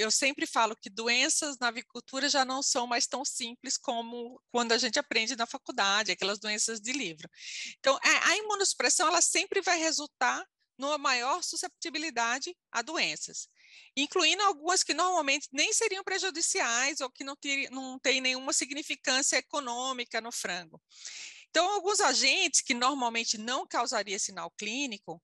eu 0.00 0.10
sempre 0.10 0.46
falo 0.46 0.74
que 0.74 0.88
doenças 0.88 1.58
na 1.58 1.68
avicultura 1.68 2.28
já 2.28 2.44
não 2.44 2.62
são 2.62 2.86
mais 2.86 3.06
tão 3.06 3.24
simples 3.24 3.76
como 3.76 4.40
quando 4.50 4.72
a 4.72 4.78
gente 4.78 4.98
aprende 4.98 5.36
na 5.36 5.46
faculdade, 5.46 6.12
aquelas 6.12 6.38
doenças 6.38 6.80
de 6.80 6.92
livro. 6.92 7.28
Então, 7.78 7.98
a 8.02 8.36
imunossupressão 8.36 9.08
ela 9.08 9.20
sempre 9.20 9.60
vai 9.60 9.78
resultar 9.78 10.44
numa 10.78 10.96
maior 10.96 11.42
susceptibilidade 11.42 12.56
a 12.72 12.80
doenças, 12.80 13.46
incluindo 13.94 14.42
algumas 14.42 14.82
que 14.82 14.94
normalmente 14.94 15.46
nem 15.52 15.70
seriam 15.74 16.02
prejudiciais 16.02 17.00
ou 17.00 17.10
que 17.10 17.22
não, 17.22 17.36
ter, 17.36 17.70
não 17.70 17.98
têm 17.98 18.22
nenhuma 18.22 18.54
significância 18.54 19.36
econômica 19.36 20.22
no 20.22 20.32
frango. 20.32 20.80
Então, 21.50 21.68
alguns 21.70 22.00
agentes 22.00 22.62
que 22.62 22.72
normalmente 22.72 23.36
não 23.36 23.66
causariam 23.66 24.18
sinal 24.18 24.50
clínico, 24.52 25.22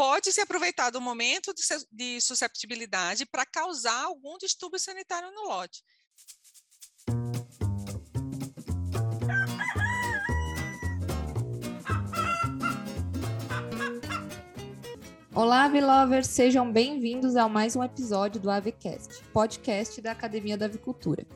pode 0.00 0.32
se 0.32 0.40
aproveitar 0.40 0.88
do 0.88 0.98
momento 0.98 1.52
de, 1.52 1.62
de 1.92 2.22
susceptibilidade 2.22 3.26
para 3.26 3.44
causar 3.44 4.04
algum 4.04 4.38
distúrbio 4.38 4.78
sanitário 4.78 5.30
no 5.30 5.48
lote. 5.48 5.82
Olá, 15.34 15.64
Avilovers! 15.64 16.28
Sejam 16.28 16.72
bem-vindos 16.72 17.36
a 17.36 17.46
mais 17.46 17.76
um 17.76 17.84
episódio 17.84 18.40
do 18.40 18.50
Avecast, 18.50 19.22
podcast 19.34 20.00
da 20.00 20.12
Academia 20.12 20.56
da 20.56 20.64
Avicultura. 20.64 21.26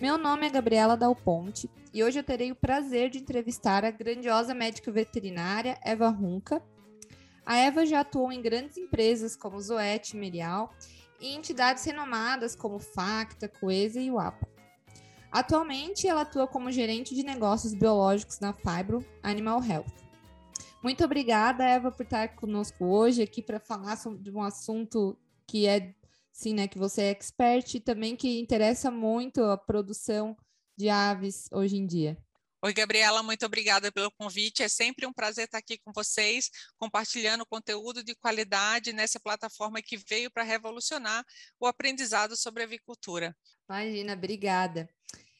Meu 0.00 0.16
nome 0.16 0.46
é 0.46 0.50
Gabriela 0.50 0.96
Dal 0.96 1.14
Ponte 1.14 1.68
e 1.92 2.02
hoje 2.02 2.20
eu 2.20 2.24
terei 2.24 2.50
o 2.52 2.56
prazer 2.56 3.10
de 3.10 3.18
entrevistar 3.18 3.84
a 3.84 3.90
grandiosa 3.90 4.54
médica 4.54 4.90
veterinária 4.90 5.78
Eva 5.84 6.08
Runca, 6.08 6.62
a 7.48 7.56
Eva 7.56 7.86
já 7.86 8.00
atuou 8.00 8.30
em 8.30 8.42
grandes 8.42 8.76
empresas 8.76 9.34
como 9.34 9.58
Zoete, 9.58 10.14
Merial 10.14 10.70
e 11.18 11.34
entidades 11.34 11.82
renomadas 11.82 12.54
como 12.54 12.78
Facta, 12.78 13.48
Coesa 13.48 13.98
e 13.98 14.10
UAPA. 14.10 14.46
Atualmente, 15.32 16.06
ela 16.06 16.20
atua 16.20 16.46
como 16.46 16.70
gerente 16.70 17.14
de 17.14 17.22
negócios 17.22 17.72
biológicos 17.72 18.38
na 18.38 18.52
Fibro 18.52 19.02
Animal 19.22 19.64
Health. 19.64 19.86
Muito 20.82 21.02
obrigada, 21.02 21.64
Eva, 21.64 21.90
por 21.90 22.02
estar 22.02 22.36
conosco 22.36 22.84
hoje 22.84 23.22
aqui 23.22 23.40
para 23.40 23.58
falar 23.58 23.96
sobre 23.96 24.30
um 24.30 24.42
assunto 24.42 25.16
que 25.46 25.66
é, 25.66 25.94
sim, 26.30 26.52
né, 26.52 26.68
que 26.68 26.78
você 26.78 27.00
é 27.04 27.10
expert 27.10 27.76
e 27.76 27.80
também 27.80 28.14
que 28.14 28.38
interessa 28.38 28.90
muito 28.90 29.42
a 29.42 29.56
produção 29.56 30.36
de 30.76 30.90
aves 30.90 31.48
hoje 31.50 31.78
em 31.78 31.86
dia. 31.86 32.18
Oi, 32.60 32.72
Gabriela, 32.72 33.22
muito 33.22 33.46
obrigada 33.46 33.92
pelo 33.92 34.10
convite. 34.10 34.64
É 34.64 34.68
sempre 34.68 35.06
um 35.06 35.12
prazer 35.12 35.44
estar 35.44 35.58
aqui 35.58 35.78
com 35.78 35.92
vocês, 35.92 36.50
compartilhando 36.76 37.46
conteúdo 37.46 38.02
de 38.02 38.16
qualidade 38.16 38.92
nessa 38.92 39.20
plataforma 39.20 39.80
que 39.80 39.96
veio 39.96 40.28
para 40.28 40.42
revolucionar 40.42 41.24
o 41.60 41.68
aprendizado 41.68 42.36
sobre 42.36 42.64
avicultura. 42.64 43.32
Imagina, 43.70 44.14
obrigada. 44.14 44.90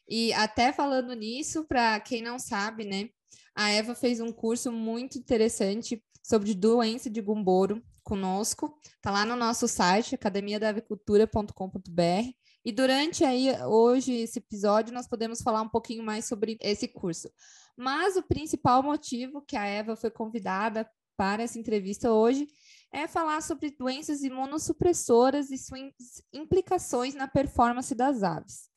E 0.08 0.32
até 0.32 0.72
falando 0.72 1.12
nisso, 1.12 1.64
para 1.64 1.98
quem 1.98 2.22
não 2.22 2.38
sabe, 2.38 2.84
né, 2.84 3.08
a 3.52 3.68
Eva 3.68 3.96
fez 3.96 4.20
um 4.20 4.30
curso 4.30 4.70
muito 4.70 5.18
interessante 5.18 6.00
sobre 6.22 6.54
doença 6.54 7.10
de 7.10 7.20
gumboro 7.20 7.82
conosco. 8.04 8.78
Está 8.94 9.10
lá 9.10 9.24
no 9.24 9.34
nosso 9.34 9.66
site, 9.66 10.14
academiadavicultura.com.br. 10.14 12.32
E 12.68 12.72
durante 12.72 13.24
aí 13.24 13.50
hoje 13.62 14.12
esse 14.12 14.40
episódio 14.40 14.92
nós 14.92 15.08
podemos 15.08 15.40
falar 15.40 15.62
um 15.62 15.68
pouquinho 15.70 16.04
mais 16.04 16.26
sobre 16.26 16.58
esse 16.60 16.86
curso. 16.86 17.32
Mas 17.74 18.14
o 18.14 18.22
principal 18.22 18.82
motivo 18.82 19.40
que 19.40 19.56
a 19.56 19.64
Eva 19.64 19.96
foi 19.96 20.10
convidada 20.10 20.86
para 21.16 21.42
essa 21.42 21.58
entrevista 21.58 22.12
hoje 22.12 22.46
é 22.92 23.08
falar 23.08 23.40
sobre 23.40 23.70
doenças 23.70 24.22
imunossupressoras 24.22 25.50
e 25.50 25.56
suas 25.56 26.22
implicações 26.30 27.14
na 27.14 27.26
performance 27.26 27.94
das 27.94 28.22
aves. 28.22 28.68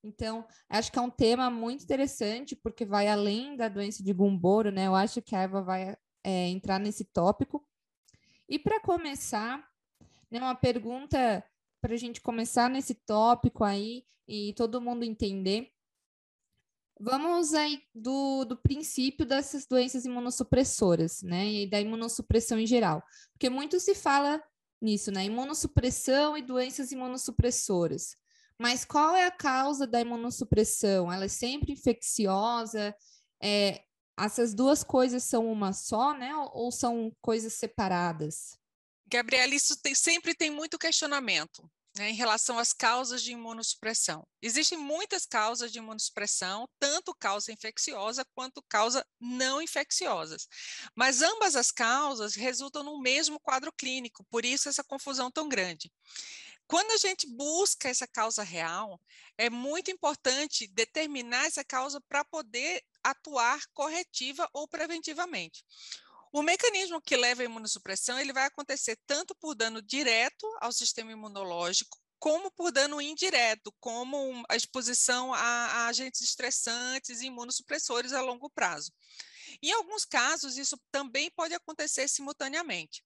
Então, 0.00 0.46
acho 0.68 0.92
que 0.92 0.98
é 1.00 1.02
um 1.02 1.10
tema 1.10 1.50
muito 1.50 1.82
interessante, 1.82 2.54
porque 2.54 2.84
vai 2.84 3.08
além 3.08 3.56
da 3.56 3.68
doença 3.68 4.00
de 4.00 4.12
Gumboro, 4.12 4.70
né? 4.70 4.86
Eu 4.86 4.94
acho 4.94 5.20
que 5.20 5.34
a 5.34 5.42
Eva 5.42 5.60
vai 5.60 5.96
é, 6.22 6.46
entrar 6.46 6.78
nesse 6.78 7.04
tópico. 7.04 7.66
E 8.48 8.60
para 8.60 8.78
começar, 8.78 9.60
né, 10.30 10.38
uma 10.38 10.54
pergunta 10.54 11.44
para 11.80 11.94
a 11.94 11.96
gente 11.96 12.20
começar 12.20 12.68
nesse 12.68 12.94
tópico 12.94 13.64
aí 13.64 14.04
e 14.28 14.52
todo 14.54 14.80
mundo 14.80 15.04
entender. 15.04 15.70
Vamos 16.98 17.54
aí 17.54 17.82
do, 17.94 18.44
do 18.44 18.56
princípio 18.56 19.24
dessas 19.24 19.66
doenças 19.66 20.04
imunossupressoras, 20.04 21.22
né? 21.22 21.46
E 21.46 21.66
da 21.66 21.80
imunossupressão 21.80 22.58
em 22.58 22.66
geral. 22.66 23.02
Porque 23.32 23.48
muito 23.48 23.80
se 23.80 23.94
fala 23.94 24.42
nisso, 24.80 25.10
né? 25.10 25.24
Imunossupressão 25.24 26.36
e 26.36 26.42
doenças 26.42 26.92
imunossupressoras. 26.92 28.16
Mas 28.58 28.84
qual 28.84 29.16
é 29.16 29.24
a 29.24 29.30
causa 29.30 29.86
da 29.86 30.00
imunossupressão? 30.00 31.10
Ela 31.10 31.24
é 31.24 31.28
sempre 31.28 31.72
infecciosa? 31.72 32.94
É, 33.42 33.82
essas 34.18 34.52
duas 34.52 34.84
coisas 34.84 35.24
são 35.24 35.50
uma 35.50 35.72
só, 35.72 36.12
né? 36.12 36.36
Ou, 36.36 36.50
ou 36.64 36.70
são 36.70 37.10
coisas 37.22 37.54
separadas? 37.54 38.58
Gabriela, 39.10 39.54
isso 39.54 39.76
tem, 39.76 39.94
sempre 39.94 40.34
tem 40.34 40.50
muito 40.50 40.78
questionamento 40.78 41.68
né, 41.98 42.10
em 42.10 42.14
relação 42.14 42.58
às 42.58 42.72
causas 42.72 43.22
de 43.22 43.32
imunossupressão. 43.32 44.24
Existem 44.40 44.78
muitas 44.78 45.26
causas 45.26 45.72
de 45.72 45.78
imunossupressão, 45.78 46.68
tanto 46.78 47.14
causa 47.14 47.50
infecciosa 47.50 48.24
quanto 48.34 48.62
causa 48.68 49.04
não 49.18 49.60
infecciosas. 49.60 50.48
Mas 50.94 51.22
ambas 51.22 51.56
as 51.56 51.72
causas 51.72 52.36
resultam 52.36 52.84
no 52.84 53.00
mesmo 53.00 53.40
quadro 53.40 53.72
clínico, 53.72 54.24
por 54.30 54.44
isso 54.44 54.68
essa 54.68 54.84
confusão 54.84 55.30
tão 55.30 55.48
grande. 55.48 55.90
Quando 56.68 56.92
a 56.92 56.96
gente 56.98 57.26
busca 57.26 57.88
essa 57.88 58.06
causa 58.06 58.44
real, 58.44 59.00
é 59.36 59.50
muito 59.50 59.90
importante 59.90 60.68
determinar 60.68 61.46
essa 61.46 61.64
causa 61.64 62.00
para 62.02 62.24
poder 62.24 62.80
atuar 63.02 63.60
corretiva 63.74 64.48
ou 64.52 64.68
preventivamente. 64.68 65.64
O 66.32 66.42
mecanismo 66.42 67.00
que 67.00 67.16
leva 67.16 67.42
à 67.42 67.44
imunossupressão 67.44 68.18
ele 68.18 68.32
vai 68.32 68.46
acontecer 68.46 68.96
tanto 69.06 69.34
por 69.34 69.54
dano 69.54 69.82
direto 69.82 70.46
ao 70.60 70.70
sistema 70.70 71.10
imunológico, 71.10 71.98
como 72.20 72.52
por 72.52 72.70
dano 72.70 73.00
indireto, 73.00 73.74
como 73.80 74.44
a 74.48 74.54
exposição 74.54 75.34
a, 75.34 75.40
a 75.40 75.86
agentes 75.86 76.20
estressantes 76.20 77.20
e 77.20 77.26
imunossupressores 77.26 78.12
a 78.12 78.20
longo 78.20 78.48
prazo. 78.50 78.92
Em 79.60 79.72
alguns 79.72 80.04
casos, 80.04 80.56
isso 80.56 80.78
também 80.92 81.30
pode 81.30 81.54
acontecer 81.54 82.06
simultaneamente. 82.06 83.02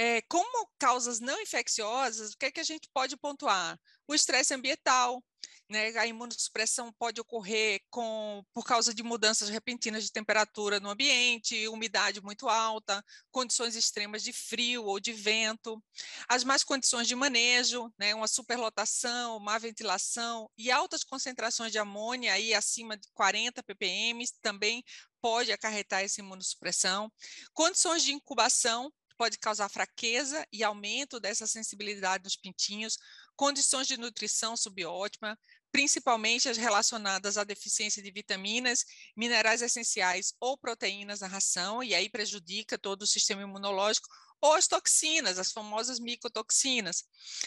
É, 0.00 0.22
como 0.28 0.70
causas 0.78 1.18
não 1.18 1.40
infecciosas, 1.42 2.30
o 2.30 2.38
que, 2.38 2.46
é 2.46 2.52
que 2.52 2.60
a 2.60 2.64
gente 2.64 2.88
pode 2.94 3.16
pontuar? 3.16 3.76
O 4.06 4.14
estresse 4.14 4.54
ambiental, 4.54 5.20
né, 5.68 5.88
a 5.98 6.06
imunossupressão 6.06 6.92
pode 6.92 7.20
ocorrer 7.20 7.80
com, 7.90 8.44
por 8.54 8.64
causa 8.64 8.94
de 8.94 9.02
mudanças 9.02 9.48
repentinas 9.48 10.04
de 10.04 10.12
temperatura 10.12 10.78
no 10.78 10.88
ambiente, 10.88 11.66
umidade 11.66 12.22
muito 12.22 12.48
alta, 12.48 13.04
condições 13.32 13.74
extremas 13.74 14.22
de 14.22 14.32
frio 14.32 14.84
ou 14.84 15.00
de 15.00 15.12
vento, 15.12 15.82
as 16.28 16.44
más 16.44 16.62
condições 16.62 17.08
de 17.08 17.16
manejo, 17.16 17.92
né, 17.98 18.14
uma 18.14 18.28
superlotação, 18.28 19.40
má 19.40 19.58
ventilação 19.58 20.48
e 20.56 20.70
altas 20.70 21.02
concentrações 21.02 21.72
de 21.72 21.78
amônia 21.78 22.34
aí 22.34 22.54
acima 22.54 22.96
de 22.96 23.08
40 23.14 23.64
ppm 23.64 24.24
também 24.40 24.84
pode 25.20 25.50
acarretar 25.50 26.04
essa 26.04 26.20
imunossupressão, 26.20 27.10
condições 27.52 28.04
de 28.04 28.12
incubação, 28.12 28.92
pode 29.18 29.36
causar 29.36 29.68
fraqueza 29.68 30.46
e 30.52 30.62
aumento 30.62 31.18
dessa 31.18 31.46
sensibilidade 31.46 32.22
nos 32.22 32.36
pintinhos, 32.36 32.96
condições 33.34 33.88
de 33.88 33.96
nutrição 33.96 34.56
subótima, 34.56 35.36
principalmente 35.72 36.48
as 36.48 36.56
relacionadas 36.56 37.36
à 37.36 37.44
deficiência 37.44 38.02
de 38.02 38.10
vitaminas, 38.10 38.84
minerais 39.16 39.60
essenciais 39.60 40.32
ou 40.40 40.56
proteínas 40.56 41.20
na 41.20 41.26
ração, 41.26 41.82
e 41.82 41.94
aí 41.94 42.08
prejudica 42.08 42.78
todo 42.78 43.02
o 43.02 43.06
sistema 43.06 43.42
imunológico, 43.42 44.08
ou 44.40 44.54
as 44.54 44.66
toxinas, 44.66 45.38
as 45.38 45.52
famosas 45.52 45.98
micotoxinas. 45.98 47.04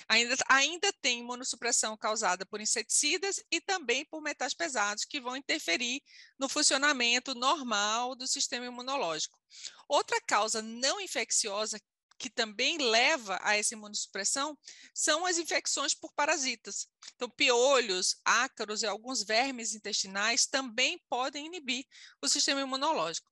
Ainda, 0.07 0.35
ainda 0.47 0.93
tem 1.01 1.19
imunossupressão 1.19 1.95
causada 1.97 2.45
por 2.45 2.59
inseticidas 2.59 3.41
e 3.51 3.61
também 3.61 4.05
por 4.05 4.21
metais 4.21 4.53
pesados, 4.53 5.05
que 5.05 5.21
vão 5.21 5.35
interferir 5.35 6.01
no 6.37 6.49
funcionamento 6.49 7.33
normal 7.33 8.15
do 8.15 8.27
sistema 8.27 8.65
imunológico. 8.65 9.39
Outra 9.87 10.19
causa 10.21 10.61
não 10.61 10.99
infecciosa 10.99 11.79
que 12.21 12.29
também 12.29 12.77
leva 12.77 13.39
a 13.41 13.57
essa 13.57 13.73
imunossupressão 13.73 14.55
são 14.93 15.25
as 15.25 15.39
infecções 15.39 15.95
por 15.95 16.13
parasitas. 16.13 16.87
Então, 17.15 17.27
piolhos, 17.27 18.15
ácaros 18.23 18.83
e 18.83 18.85
alguns 18.85 19.23
vermes 19.23 19.73
intestinais 19.73 20.45
também 20.45 21.01
podem 21.09 21.47
inibir 21.47 21.83
o 22.21 22.29
sistema 22.29 22.61
imunológico. 22.61 23.31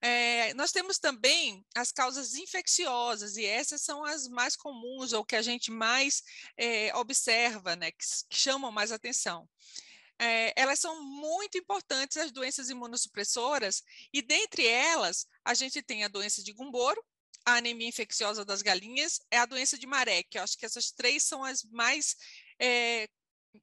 É, 0.00 0.52
nós 0.54 0.72
temos 0.72 0.98
também 0.98 1.64
as 1.74 1.90
causas 1.90 2.34
infecciosas, 2.34 3.36
e 3.36 3.44
essas 3.44 3.82
são 3.82 4.04
as 4.04 4.28
mais 4.28 4.54
comuns, 4.56 5.12
ou 5.12 5.24
que 5.24 5.36
a 5.36 5.42
gente 5.42 5.70
mais 5.70 6.22
é, 6.56 6.94
observa, 6.96 7.74
né, 7.76 7.90
que, 7.90 8.04
que, 8.28 8.38
chamam 8.38 8.70
mais 8.70 8.92
atenção. 8.92 9.48
É, 10.18 10.52
elas 10.56 10.78
são 10.78 11.02
muito 11.02 11.58
importantes, 11.58 12.16
as 12.16 12.32
doenças 12.32 12.70
imunossupressoras, 12.70 13.82
e 14.12 14.22
dentre 14.22 14.66
elas, 14.66 15.26
a 15.44 15.54
gente 15.54 15.82
tem 15.82 16.04
a 16.04 16.08
doença 16.08 16.42
de 16.42 16.52
Gumboro, 16.52 17.02
a 17.44 17.54
anemia 17.56 17.88
infecciosa 17.88 18.44
das 18.44 18.60
galinhas, 18.60 19.20
é 19.30 19.38
a 19.38 19.46
doença 19.46 19.78
de 19.78 19.86
Maré, 19.86 20.22
que 20.24 20.38
eu 20.38 20.42
acho 20.42 20.58
que 20.58 20.66
essas 20.66 20.90
três 20.90 21.22
são 21.22 21.44
as 21.44 21.62
mais 21.64 22.16
é, 22.60 23.08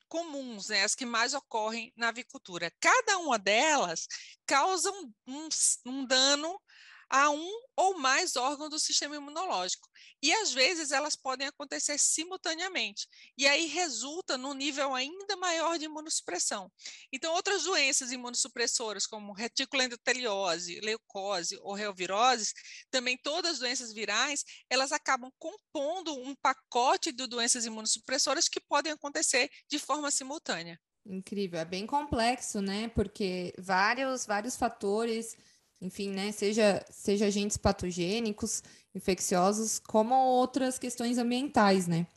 comuns, 0.08 0.68
né, 0.70 0.84
as 0.84 0.96
que 0.96 1.06
mais 1.06 1.34
ocorrem 1.34 1.92
na 1.96 2.10
avicultura. 2.10 2.72
Cada 2.80 3.18
uma 3.20 3.38
delas 3.38 4.08
causa 4.46 4.90
um, 4.92 5.14
um, 5.28 5.50
um 5.86 6.06
dano 6.06 6.60
a 7.10 7.30
um 7.30 7.64
ou 7.76 7.98
mais 7.98 8.36
órgãos 8.36 8.70
do 8.70 8.80
sistema 8.80 9.16
imunológico. 9.16 9.90
E 10.22 10.32
às 10.34 10.54
vezes 10.54 10.92
elas 10.92 11.16
podem 11.16 11.48
acontecer 11.48 11.98
simultaneamente, 11.98 13.08
e 13.38 13.48
aí 13.48 13.66
resulta 13.66 14.38
num 14.38 14.54
nível 14.54 14.94
ainda 14.94 15.36
maior 15.36 15.78
de 15.78 15.86
imunossupressão. 15.86 16.72
Então, 17.12 17.34
outras 17.34 17.64
doenças 17.64 18.12
imunossupressoras, 18.12 19.06
como 19.06 19.34
reticulendoteliose, 19.34 20.80
leucose 20.82 21.58
ou 21.62 21.74
reovirose, 21.74 22.54
também 22.90 23.18
todas 23.18 23.54
as 23.54 23.60
doenças 23.60 23.94
virais, 23.94 24.44
elas 24.70 24.92
acabam 24.92 25.32
compondo 25.40 26.14
um 26.16 26.36
pacote 26.36 27.12
de 27.12 27.28
doenças 27.28 27.66
imunossupressoras 27.66 28.48
que 28.48 28.62
podem 28.62 28.94
acontecer 28.94 29.50
de 29.70 29.80
forma 29.80 30.12
simultânea. 30.12 30.80
Incrível, 31.06 31.60
é 31.60 31.66
bem 31.66 31.86
complexo, 31.86 32.62
né? 32.62 32.88
Porque 32.90 33.54
vários, 33.58 34.26
vários 34.26 34.56
fatores 34.56 35.36
enfim, 35.84 36.12
né, 36.12 36.32
seja, 36.32 36.84
seja 36.90 37.26
agentes 37.26 37.58
patogênicos, 37.58 38.64
infecciosos, 38.96 39.80
como 39.80 40.16
outras 40.16 40.80
questões 40.80 41.18
ambientais, 41.18 41.88
né? 41.88 42.08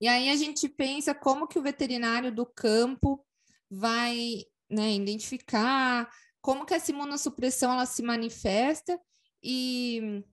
E 0.00 0.06
aí 0.06 0.30
a 0.30 0.36
gente 0.36 0.68
pensa 0.68 1.12
como 1.12 1.48
que 1.48 1.58
o 1.58 1.62
veterinário 1.62 2.32
do 2.32 2.46
campo 2.46 3.24
vai 3.68 4.44
né, 4.70 4.94
identificar 4.94 6.08
como 6.40 6.64
que 6.64 6.72
essa 6.72 6.92
imunossupressão 6.92 7.72
ela 7.72 7.86
se 7.86 8.00
manifesta 8.00 8.98
e 9.42 10.24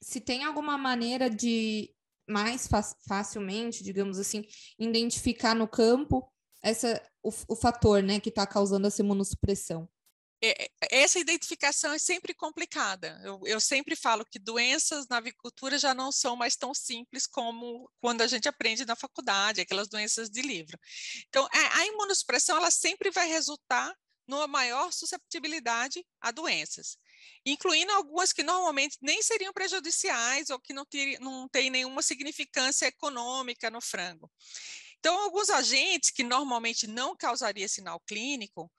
se 0.00 0.18
tem 0.20 0.44
alguma 0.44 0.78
maneira 0.78 1.28
de 1.28 1.94
mais 2.26 2.66
fa 2.66 2.82
facilmente, 3.06 3.84
digamos 3.84 4.18
assim, 4.18 4.44
identificar 4.78 5.54
no 5.54 5.68
campo 5.68 6.26
essa, 6.62 7.02
o, 7.22 7.30
o 7.48 7.56
fator 7.56 8.02
né, 8.02 8.18
que 8.18 8.30
está 8.30 8.46
causando 8.46 8.86
essa 8.86 9.02
imunossupressão. 9.02 9.88
É, 10.42 10.64
é, 10.64 10.70
essa 11.02 11.18
identificação 11.18 11.92
é 11.92 11.98
sempre 11.98 12.34
complicada. 12.34 13.20
Eu, 13.24 13.40
eu, 13.44 13.60
sempre 13.60 13.96
falo 13.96 14.24
que 14.24 14.38
doenças 14.38 15.06
na 15.08 15.16
avicultura 15.16 15.78
já 15.78 15.94
não 15.94 16.12
são 16.12 16.36
mais 16.36 16.56
tão 16.56 16.74
simples 16.74 17.26
como 17.26 17.90
quando 18.00 18.20
a 18.20 18.26
gente 18.26 18.48
aprende 18.48 18.84
na 18.84 18.94
faculdade, 18.94 19.60
aquelas 19.60 19.88
doenças 19.88 20.28
de 20.28 20.42
livro. 20.42 20.78
Então, 21.28 21.48
a, 21.50 21.86
imunossupressão 21.86 22.56
ela 22.56 22.70
sempre 22.70 23.10
vai 23.10 23.26
resultar 23.26 23.94
numa 24.26 24.46
maior 24.46 24.92
susceptibilidade 24.92 26.04
a 26.20 26.32
doenças, 26.32 26.98
incluindo 27.44 27.92
algumas 27.92 28.32
que 28.32 28.42
normalmente 28.42 28.98
nem 29.00 29.22
seriam 29.22 29.52
prejudiciais 29.52 30.50
ou 30.50 30.58
que 30.58 30.72
não, 30.72 30.84
não 31.20 31.48
têm 31.48 31.70
nenhuma 31.70 32.02
significância 32.02 32.86
econômica 32.86 33.70
no 33.70 33.80
frango. 33.80 34.30
Então, 34.98 35.16
alguns 35.20 35.48
agentes 35.50 36.10
que 36.10 36.24
normalmente 36.24 36.88
não 36.88 37.16
causariam 37.16 37.68
sinal 37.68 38.00
clínico, 38.00 38.70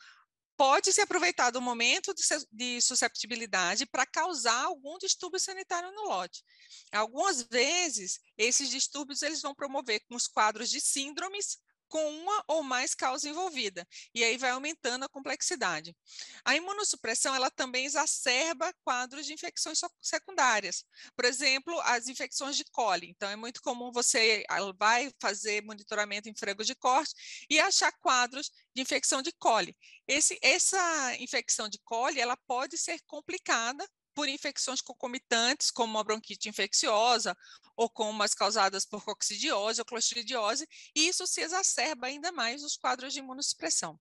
pode 0.58 0.92
se 0.92 1.00
aproveitar 1.00 1.52
do 1.52 1.62
momento 1.62 2.14
de 2.52 2.82
susceptibilidade 2.82 3.86
para 3.86 4.06
causar 4.06 4.66
algum 4.66 4.98
distúrbio 4.98 5.40
sanitário 5.40 5.92
no 5.92 6.10
lote. 6.10 6.44
Algumas 6.92 7.44
vezes, 7.44 8.20
esses 8.38 8.70
distúrbios 8.70 9.22
eles 9.22 9.42
vão 9.42 9.54
promover 9.54 10.02
com 10.08 10.16
os 10.16 10.28
quadros 10.28 10.70
de 10.70 10.82
síndromes 10.82 11.60
com 11.88 12.06
uma 12.10 12.44
ou 12.48 12.64
mais 12.64 12.94
causas 12.94 13.26
envolvidas, 13.26 13.86
e 14.14 14.24
aí 14.24 14.38
vai 14.38 14.52
aumentando 14.52 15.06
a 15.06 15.10
complexidade. 15.10 15.96
A 16.44 16.56
imunossupressão, 16.56 17.34
ela 17.34 17.50
também 17.50 17.86
exacerba 17.86 18.74
quadros 18.84 19.26
de 19.26 19.34
infecções 19.34 19.80
secundárias, 20.02 20.84
por 21.16 21.26
exemplo, 21.26 21.80
as 21.82 22.08
infecções 22.08 22.56
de 22.56 22.66
coli, 22.66 23.10
então 23.10 23.30
é 23.30 23.36
muito 23.36 23.62
comum 23.62 23.92
você 23.92 24.44
ah, 24.50 24.58
vai 24.78 25.12
fazer 25.22 25.64
monitoramento 25.64 26.30
em 26.30 26.36
frango 26.36 26.64
de 26.64 26.76
corte 26.76 27.14
e 27.50 27.60
achar 27.60 27.92
quadros 28.00 28.52
de 28.76 28.82
infecção 28.82 29.22
de 29.22 29.32
coli. 29.34 29.76
Esse, 30.08 30.38
essa 30.42 31.16
infecção 31.20 31.68
de 31.70 31.80
coli, 31.84 32.20
ela 32.20 32.38
pode 32.48 32.78
ser 32.78 33.00
complicada 33.06 33.88
por 34.18 34.28
infecções 34.28 34.82
concomitantes, 34.82 35.70
como 35.70 36.00
a 36.00 36.04
bronquite 36.04 36.50
infecciosa, 36.50 37.38
ou 37.76 37.88
como 37.88 38.24
as 38.24 38.34
causadas 38.34 38.84
por 38.84 39.06
coccidiose 39.06 39.80
ou 39.80 39.86
clostridiose, 39.86 40.68
e 40.96 41.08
isso 41.08 41.28
se 41.28 41.40
exacerba 41.42 42.08
ainda 42.08 42.32
mais 42.32 42.64
nos 42.64 42.76
quadros 42.76 43.14
de 43.14 43.20
imunossupressão. 43.20 44.00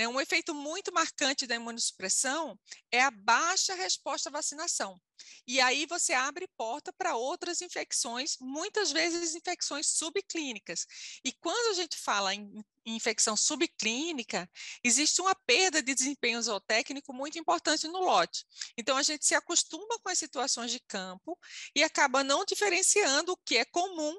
Né, 0.00 0.08
um 0.08 0.18
efeito 0.18 0.54
muito 0.54 0.90
marcante 0.94 1.46
da 1.46 1.56
imunossupressão 1.56 2.58
é 2.90 3.02
a 3.02 3.10
baixa 3.10 3.74
resposta 3.74 4.30
à 4.30 4.32
vacinação. 4.32 4.98
E 5.46 5.60
aí 5.60 5.84
você 5.84 6.14
abre 6.14 6.48
porta 6.56 6.90
para 6.90 7.16
outras 7.16 7.60
infecções, 7.60 8.38
muitas 8.40 8.90
vezes 8.90 9.34
infecções 9.34 9.88
subclínicas. 9.88 10.86
E 11.22 11.32
quando 11.32 11.72
a 11.72 11.74
gente 11.74 11.98
fala 11.98 12.34
em 12.34 12.64
infecção 12.86 13.36
subclínica, 13.36 14.48
existe 14.82 15.20
uma 15.20 15.34
perda 15.34 15.82
de 15.82 15.94
desempenho 15.94 16.40
zootécnico 16.40 17.12
muito 17.12 17.38
importante 17.38 17.86
no 17.86 18.00
lote. 18.00 18.46
Então, 18.78 18.96
a 18.96 19.02
gente 19.02 19.26
se 19.26 19.34
acostuma 19.34 19.98
com 20.02 20.08
as 20.08 20.18
situações 20.18 20.70
de 20.70 20.80
campo 20.80 21.38
e 21.76 21.84
acaba 21.84 22.24
não 22.24 22.42
diferenciando 22.46 23.32
o 23.32 23.36
que 23.36 23.58
é 23.58 23.66
comum 23.66 24.18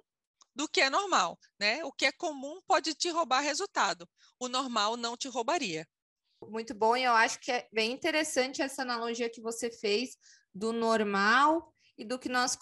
do 0.56 0.68
que 0.68 0.81
é 0.81 0.89
normal, 0.89 1.38
né? 1.59 1.83
O 1.86 1.92
que 1.92 2.06
é 2.06 2.12
comum 2.12 2.62
pode 2.68 2.94
te 2.94 3.09
roubar 3.09 3.42
resultado, 3.42 4.07
o 4.39 4.48
normal 4.48 4.98
não 4.98 5.15
te 5.15 5.27
roubaria. 5.27 5.88
Muito 6.44 6.74
bom, 6.74 6.98
e 6.98 7.03
eu 7.03 7.13
acho 7.13 7.39
que 7.39 7.51
é 7.51 7.68
bem 7.71 7.92
interessante 7.92 8.62
essa 8.62 8.81
analogia 8.81 9.30
que 9.30 9.42
você 9.42 9.69
fez 9.69 10.18
do 10.53 10.74
normal 10.74 11.71
e 11.98 12.03
do 12.03 12.18
que 12.18 12.30
nós 12.30 12.57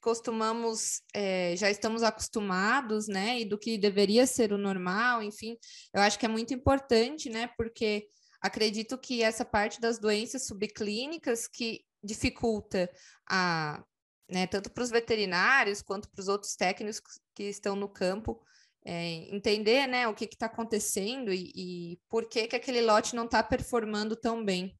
costumamos, 0.00 1.00
é, 1.14 1.54
já 1.56 1.70
estamos 1.70 2.02
acostumados, 2.02 3.06
né? 3.06 3.40
E 3.40 3.44
do 3.44 3.56
que 3.56 3.78
deveria 3.78 4.26
ser 4.26 4.52
o 4.52 4.58
normal, 4.58 5.22
enfim, 5.22 5.56
eu 5.94 6.02
acho 6.02 6.18
que 6.18 6.26
é 6.26 6.28
muito 6.28 6.52
importante, 6.52 7.30
né? 7.30 7.48
Porque 7.56 8.08
acredito 8.40 8.98
que 8.98 9.22
essa 9.22 9.44
parte 9.44 9.80
das 9.80 9.98
doenças 9.98 10.46
subclínicas 10.46 11.46
que 11.46 11.84
dificulta 12.02 12.90
a, 13.30 13.82
né, 14.28 14.46
tanto 14.46 14.70
para 14.70 14.82
os 14.82 14.90
veterinários 14.90 15.82
quanto 15.82 16.08
para 16.08 16.20
os 16.20 16.28
outros 16.28 16.54
técnicos 16.56 17.20
que 17.34 17.44
estão 17.44 17.76
no 17.76 17.88
campo, 17.88 18.40
é, 18.84 19.34
entender 19.34 19.86
né, 19.86 20.06
o 20.06 20.14
que 20.14 20.24
está 20.24 20.46
acontecendo 20.46 21.32
e, 21.32 21.52
e 21.54 21.98
por 22.08 22.28
que, 22.28 22.46
que 22.46 22.56
aquele 22.56 22.82
lote 22.82 23.16
não 23.16 23.24
está 23.24 23.42
performando 23.42 24.14
tão 24.14 24.44
bem. 24.44 24.76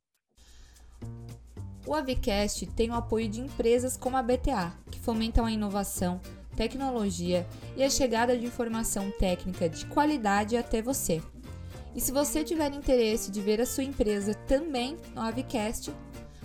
O 1.87 1.95
Avicast 1.95 2.67
tem 2.69 2.91
o 2.91 2.95
apoio 2.95 3.29
de 3.29 3.41
empresas 3.41 3.97
como 3.97 4.17
a 4.17 4.23
BTA, 4.23 4.75
que 4.91 4.99
fomentam 4.99 5.45
a 5.45 5.53
inovação, 5.53 6.21
tecnologia 6.57 7.47
e 7.77 7.83
a 7.83 7.91
chegada 7.91 8.39
de 8.39 8.47
informação 8.47 9.11
técnica 9.11 9.69
de 9.69 9.85
qualidade 9.87 10.57
até 10.57 10.81
você. 10.81 11.23
E 11.95 12.01
se 12.01 12.11
você 12.11 12.43
tiver 12.43 12.73
interesse 12.73 13.31
de 13.31 13.41
ver 13.41 13.61
a 13.61 13.67
sua 13.67 13.85
empresa 13.85 14.35
também 14.47 14.97
no 15.15 15.21
Avicast, 15.21 15.93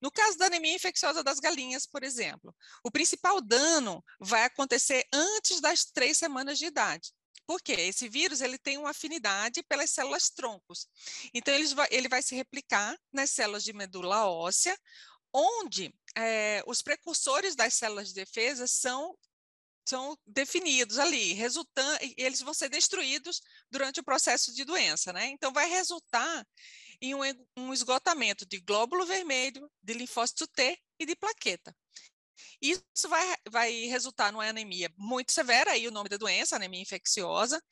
No 0.00 0.10
caso 0.10 0.38
da 0.38 0.46
anemia 0.46 0.74
infecciosa 0.74 1.22
das 1.22 1.40
galinhas, 1.40 1.86
por 1.86 2.02
exemplo, 2.02 2.54
o 2.84 2.90
principal 2.90 3.40
dano 3.40 4.04
vai 4.20 4.44
acontecer 4.44 5.06
antes 5.12 5.60
das 5.60 5.84
três 5.84 6.16
semanas 6.16 6.58
de 6.58 6.66
idade. 6.66 7.12
Porque 7.46 7.72
esse 7.72 8.08
vírus 8.08 8.40
ele 8.40 8.58
tem 8.58 8.78
uma 8.78 8.90
afinidade 8.90 9.62
pelas 9.64 9.90
células 9.90 10.30
troncos. 10.30 10.86
Então, 11.34 11.54
ele 11.54 11.66
vai, 11.74 11.88
ele 11.90 12.08
vai 12.08 12.22
se 12.22 12.34
replicar 12.34 12.96
nas 13.12 13.30
células 13.30 13.64
de 13.64 13.72
medula 13.72 14.26
óssea, 14.26 14.78
onde 15.32 15.92
é, 16.16 16.62
os 16.66 16.82
precursores 16.82 17.54
das 17.54 17.74
células 17.74 18.08
de 18.08 18.14
defesa 18.14 18.66
são 18.66 19.16
são 19.84 20.16
definidos 20.24 20.96
ali, 20.98 21.32
resultando, 21.32 21.98
eles 22.16 22.40
vão 22.40 22.54
ser 22.54 22.68
destruídos 22.68 23.40
durante 23.68 23.98
o 23.98 24.04
processo 24.04 24.54
de 24.54 24.64
doença, 24.64 25.12
né? 25.12 25.26
Então, 25.26 25.52
vai 25.52 25.68
resultar 25.68 26.46
em 27.00 27.14
um, 27.16 27.20
um 27.56 27.72
esgotamento 27.72 28.46
de 28.46 28.60
glóbulo 28.60 29.04
vermelho, 29.04 29.68
de 29.82 29.94
linfócito 29.94 30.46
T 30.46 30.78
e 31.00 31.04
de 31.04 31.16
plaqueta. 31.16 31.74
Isso 32.60 33.08
vai, 33.08 33.34
vai 33.50 33.72
resultar 33.86 34.32
numa 34.32 34.46
anemia 34.46 34.92
muito 34.96 35.32
severa, 35.32 35.72
aí 35.72 35.86
o 35.86 35.90
nome 35.90 36.08
da 36.08 36.16
doença, 36.16 36.56
anemia 36.56 36.80
infecciosa, 36.80 37.62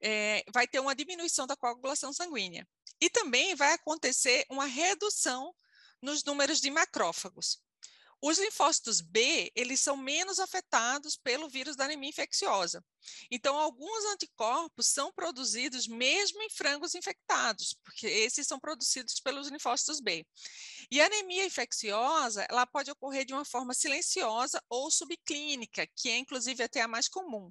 é, 0.00 0.44
vai 0.52 0.66
ter 0.66 0.80
uma 0.80 0.94
diminuição 0.94 1.46
da 1.46 1.56
coagulação 1.56 2.12
sanguínea. 2.12 2.66
E 3.00 3.08
também 3.08 3.54
vai 3.54 3.72
acontecer 3.72 4.44
uma 4.50 4.66
redução 4.66 5.54
nos 6.02 6.24
números 6.24 6.60
de 6.60 6.70
macrófagos. 6.70 7.60
Os 8.22 8.38
linfócitos 8.38 9.00
B, 9.00 9.50
eles 9.54 9.80
são 9.80 9.96
menos 9.96 10.38
afetados 10.38 11.16
pelo 11.16 11.48
vírus 11.48 11.74
da 11.74 11.84
anemia 11.84 12.10
infecciosa. 12.10 12.84
Então, 13.30 13.56
alguns 13.56 14.04
anticorpos 14.12 14.88
são 14.88 15.10
produzidos 15.10 15.86
mesmo 15.86 16.42
em 16.42 16.50
frangos 16.50 16.94
infectados, 16.94 17.74
porque 17.82 18.06
esses 18.06 18.46
são 18.46 18.60
produzidos 18.60 19.20
pelos 19.20 19.48
linfócitos 19.48 20.00
B. 20.00 20.26
E 20.90 21.00
a 21.00 21.06
anemia 21.06 21.46
infecciosa, 21.46 22.46
ela 22.50 22.66
pode 22.66 22.90
ocorrer 22.90 23.24
de 23.24 23.32
uma 23.32 23.44
forma 23.44 23.72
silenciosa 23.72 24.62
ou 24.68 24.90
subclínica, 24.90 25.88
que 25.96 26.10
é 26.10 26.18
inclusive 26.18 26.62
até 26.62 26.82
a 26.82 26.88
mais 26.88 27.08
comum. 27.08 27.50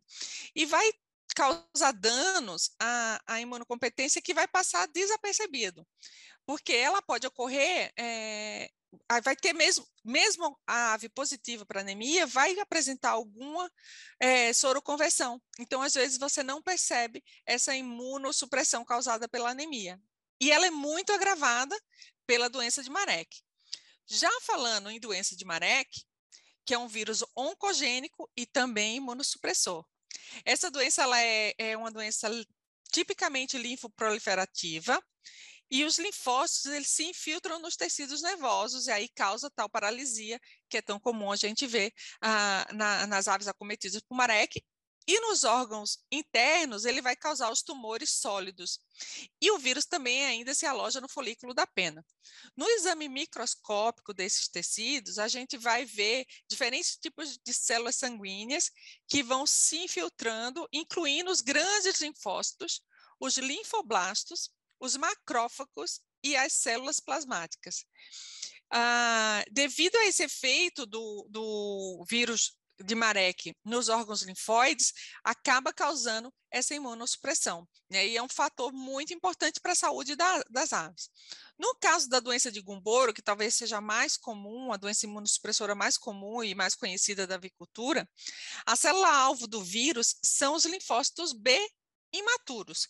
E 0.56 0.68
vai 0.68 0.88
causar 1.36 1.94
danos 1.94 2.72
à, 2.80 3.22
à 3.26 3.42
imunocompetência 3.42 4.22
que 4.22 4.34
vai 4.34 4.48
passar 4.48 4.88
desapercebido 4.88 5.86
porque 6.50 6.74
ela 6.74 7.00
pode 7.00 7.28
ocorrer 7.28 7.94
é, 7.96 8.72
vai 9.24 9.36
ter 9.36 9.54
mesmo, 9.54 9.88
mesmo 10.04 10.60
a 10.66 10.94
ave 10.94 11.10
positiva 11.10 11.66
para 11.66 11.82
anemia, 11.82 12.26
vai 12.26 12.58
apresentar 12.60 13.12
alguma 13.12 13.72
é, 14.20 14.52
soroconversão. 14.54 15.42
Então, 15.60 15.82
às 15.82 15.94
vezes, 15.94 16.18
você 16.18 16.44
não 16.44 16.62
percebe 16.62 17.24
essa 17.46 17.76
imunossupressão 17.76 18.86
causada 18.86 19.28
pela 19.28 19.52
anemia. 19.52 20.00
E 20.42 20.52
ela 20.52 20.66
é 20.66 20.72
muito 20.72 21.12
agravada 21.12 21.78
pela 22.26 22.50
doença 22.50 22.82
de 22.84 22.90
Marek. 22.90 23.30
Já 24.08 24.32
falando 24.42 24.90
em 24.90 25.00
doença 25.00 25.36
de 25.36 25.46
Marek, 25.46 25.90
que 26.66 26.74
é 26.74 26.78
um 26.78 26.88
vírus 26.88 27.24
oncogênico 27.36 28.30
e 28.36 28.46
também 28.46 28.98
imunossupressor. 28.98 29.86
Essa 30.46 30.70
doença 30.70 31.04
ela 31.04 31.20
é, 31.20 31.54
é 31.58 31.78
uma 31.78 31.92
doença 31.92 32.30
tipicamente 32.92 33.58
linfoproliferativa, 33.58 35.02
e 35.72 35.84
os 35.86 36.00
linfócitos, 36.00 36.72
eles 36.72 36.90
se 36.90 37.04
infiltram 37.04 37.60
nos 37.60 37.76
tecidos 37.76 38.22
nervosos 38.22 38.88
e 38.88 38.92
aí 38.92 39.08
causa 39.10 39.52
tal 39.52 39.70
paralisia 39.70 40.40
que 40.68 40.78
é 40.78 40.82
tão 40.82 41.00
comum 41.00 41.32
a 41.32 41.36
gente 41.36 41.68
ver 41.68 41.94
ah, 42.22 42.68
na, 42.74 43.08
nas 43.08 43.28
aves 43.28 43.48
acometidas 43.48 44.02
por 44.02 44.16
marek. 44.16 44.64
E 45.08 45.20
nos 45.22 45.44
órgãos 45.44 45.98
internos, 46.12 46.86
ele 46.86 47.02
vai 47.02 47.16
causar 47.16 47.52
os 47.52 47.64
tumores 47.64 48.12
sólidos. 48.12 48.80
E 49.42 49.50
o 49.50 49.58
vírus 49.58 49.86
também 49.86 50.24
ainda 50.24 50.54
se 50.54 50.68
aloja 50.68 51.02
no 51.02 51.10
folículo 51.10 51.52
da 51.52 51.66
pena. 51.66 52.06
No 52.56 52.70
exame 52.70 53.10
microscópico 53.10 54.14
desses 54.14 54.48
tecidos, 54.48 55.18
a 55.18 55.28
gente 55.28 55.58
vai 55.58 55.84
ver 55.84 56.28
diferentes 56.48 56.96
tipos 56.96 57.40
de 57.44 57.54
células 57.56 57.96
sanguíneas 57.96 58.70
que 59.08 59.24
vão 59.24 59.48
se 59.48 59.78
infiltrando, 59.80 60.70
incluindo 60.72 61.32
os 61.32 61.42
grandes 61.42 62.00
linfócitos, 62.02 62.84
os 63.20 63.36
linfoblastos 63.36 64.52
os 64.80 64.96
macrófagos 64.96 66.02
e 66.24 66.36
as 66.36 66.54
células 66.54 67.00
plasmáticas. 67.00 67.86
Ah, 68.72 69.44
devido 69.52 69.96
a 69.98 70.06
esse 70.06 70.24
efeito 70.24 70.86
do, 70.86 71.28
do 71.30 72.06
vírus 72.08 72.60
de 72.84 72.96
Marek 72.96 73.54
nos 73.64 73.90
órgãos 73.90 74.22
linfóides, 74.22 74.94
acaba 75.24 75.74
causando 75.74 76.34
essa 76.50 76.74
imunossupressão. 76.74 77.68
Né? 77.90 78.08
E 78.08 78.18
é 78.18 78.24
um 78.24 78.30
fator 78.30 78.72
muito 78.72 79.14
importante 79.14 79.60
para 79.60 79.74
a 79.74 79.76
saúde 79.76 80.16
da, 80.16 80.44
das 80.50 80.72
aves. 80.72 81.10
No 81.58 81.76
caso 81.76 82.08
da 82.08 82.20
doença 82.20 82.52
de 82.52 82.62
Gumboro, 82.62 83.14
que 83.14 83.22
talvez 83.22 83.56
seja 83.56 83.82
mais 83.82 84.16
comum, 84.16 84.72
a 84.72 84.78
doença 84.78 85.06
imunossupressora 85.06 85.76
mais 85.76 85.98
comum 85.98 86.44
e 86.44 86.56
mais 86.56 86.74
conhecida 86.74 87.28
da 87.28 87.36
avicultura, 87.36 88.10
a 88.66 88.76
célula-alvo 88.76 89.46
do 89.48 89.64
vírus 89.64 90.16
são 90.24 90.56
os 90.56 90.66
linfócitos 90.66 91.34
B 91.34 91.60
imaturos. 92.14 92.88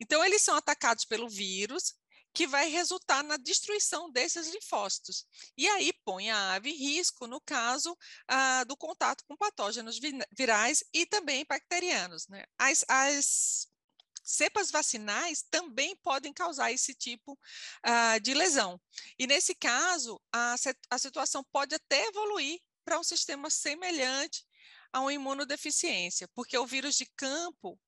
Então, 0.00 0.24
eles 0.24 0.42
são 0.42 0.56
atacados 0.56 1.04
pelo 1.04 1.28
vírus, 1.28 1.94
que 2.32 2.46
vai 2.46 2.68
resultar 2.68 3.24
na 3.24 3.36
destruição 3.36 4.10
desses 4.10 4.48
linfócitos. 4.48 5.26
E 5.56 5.66
aí 5.68 5.92
põe 6.04 6.30
a 6.30 6.52
ave 6.52 6.70
em 6.70 6.76
risco, 6.76 7.26
no 7.26 7.40
caso 7.40 7.96
ah, 8.28 8.64
do 8.64 8.76
contato 8.76 9.24
com 9.26 9.36
patógenos 9.36 9.98
virais 10.32 10.84
e 10.92 11.06
também 11.06 11.44
bacterianos. 11.48 12.28
Né? 12.28 12.44
As, 12.56 12.84
as 12.88 13.68
cepas 14.22 14.70
vacinais 14.70 15.42
também 15.50 15.96
podem 15.96 16.32
causar 16.32 16.70
esse 16.70 16.94
tipo 16.94 17.38
ah, 17.82 18.18
de 18.18 18.34
lesão. 18.34 18.80
E 19.18 19.26
nesse 19.26 19.54
caso, 19.54 20.20
a, 20.32 20.54
a 20.90 20.98
situação 20.98 21.42
pode 21.50 21.74
até 21.74 22.06
evoluir 22.06 22.60
para 22.84 23.00
um 23.00 23.04
sistema 23.04 23.50
semelhante 23.50 24.46
a 24.92 25.00
uma 25.00 25.12
imunodeficiência, 25.12 26.28
porque 26.34 26.56
o 26.56 26.66
vírus 26.66 26.94
de 26.94 27.06
campo 27.16 27.78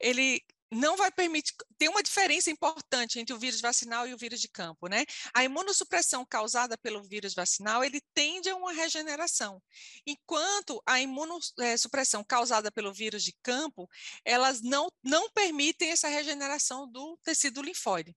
ele 0.00 0.44
não 0.74 0.96
vai 0.96 1.10
permitir. 1.10 1.54
Tem 1.78 1.88
uma 1.88 2.02
diferença 2.02 2.50
importante 2.50 3.18
entre 3.18 3.34
o 3.34 3.38
vírus 3.38 3.60
vacinal 3.60 4.06
e 4.06 4.12
o 4.12 4.18
vírus 4.18 4.40
de 4.40 4.48
campo, 4.48 4.88
né? 4.88 5.04
A 5.32 5.44
imunossupressão 5.44 6.24
causada 6.24 6.76
pelo 6.76 7.02
vírus 7.02 7.34
vacinal 7.34 7.84
ele 7.84 8.00
tende 8.12 8.50
a 8.50 8.56
uma 8.56 8.72
regeneração, 8.72 9.62
enquanto 10.06 10.82
a 10.84 11.00
imunossupressão 11.00 12.24
causada 12.24 12.70
pelo 12.70 12.92
vírus 12.92 13.22
de 13.22 13.32
campo 13.42 13.88
elas 14.24 14.60
não, 14.60 14.90
não 15.02 15.30
permitem 15.30 15.90
essa 15.90 16.08
regeneração 16.08 16.90
do 16.90 17.16
tecido 17.22 17.62
linfóide. 17.62 18.14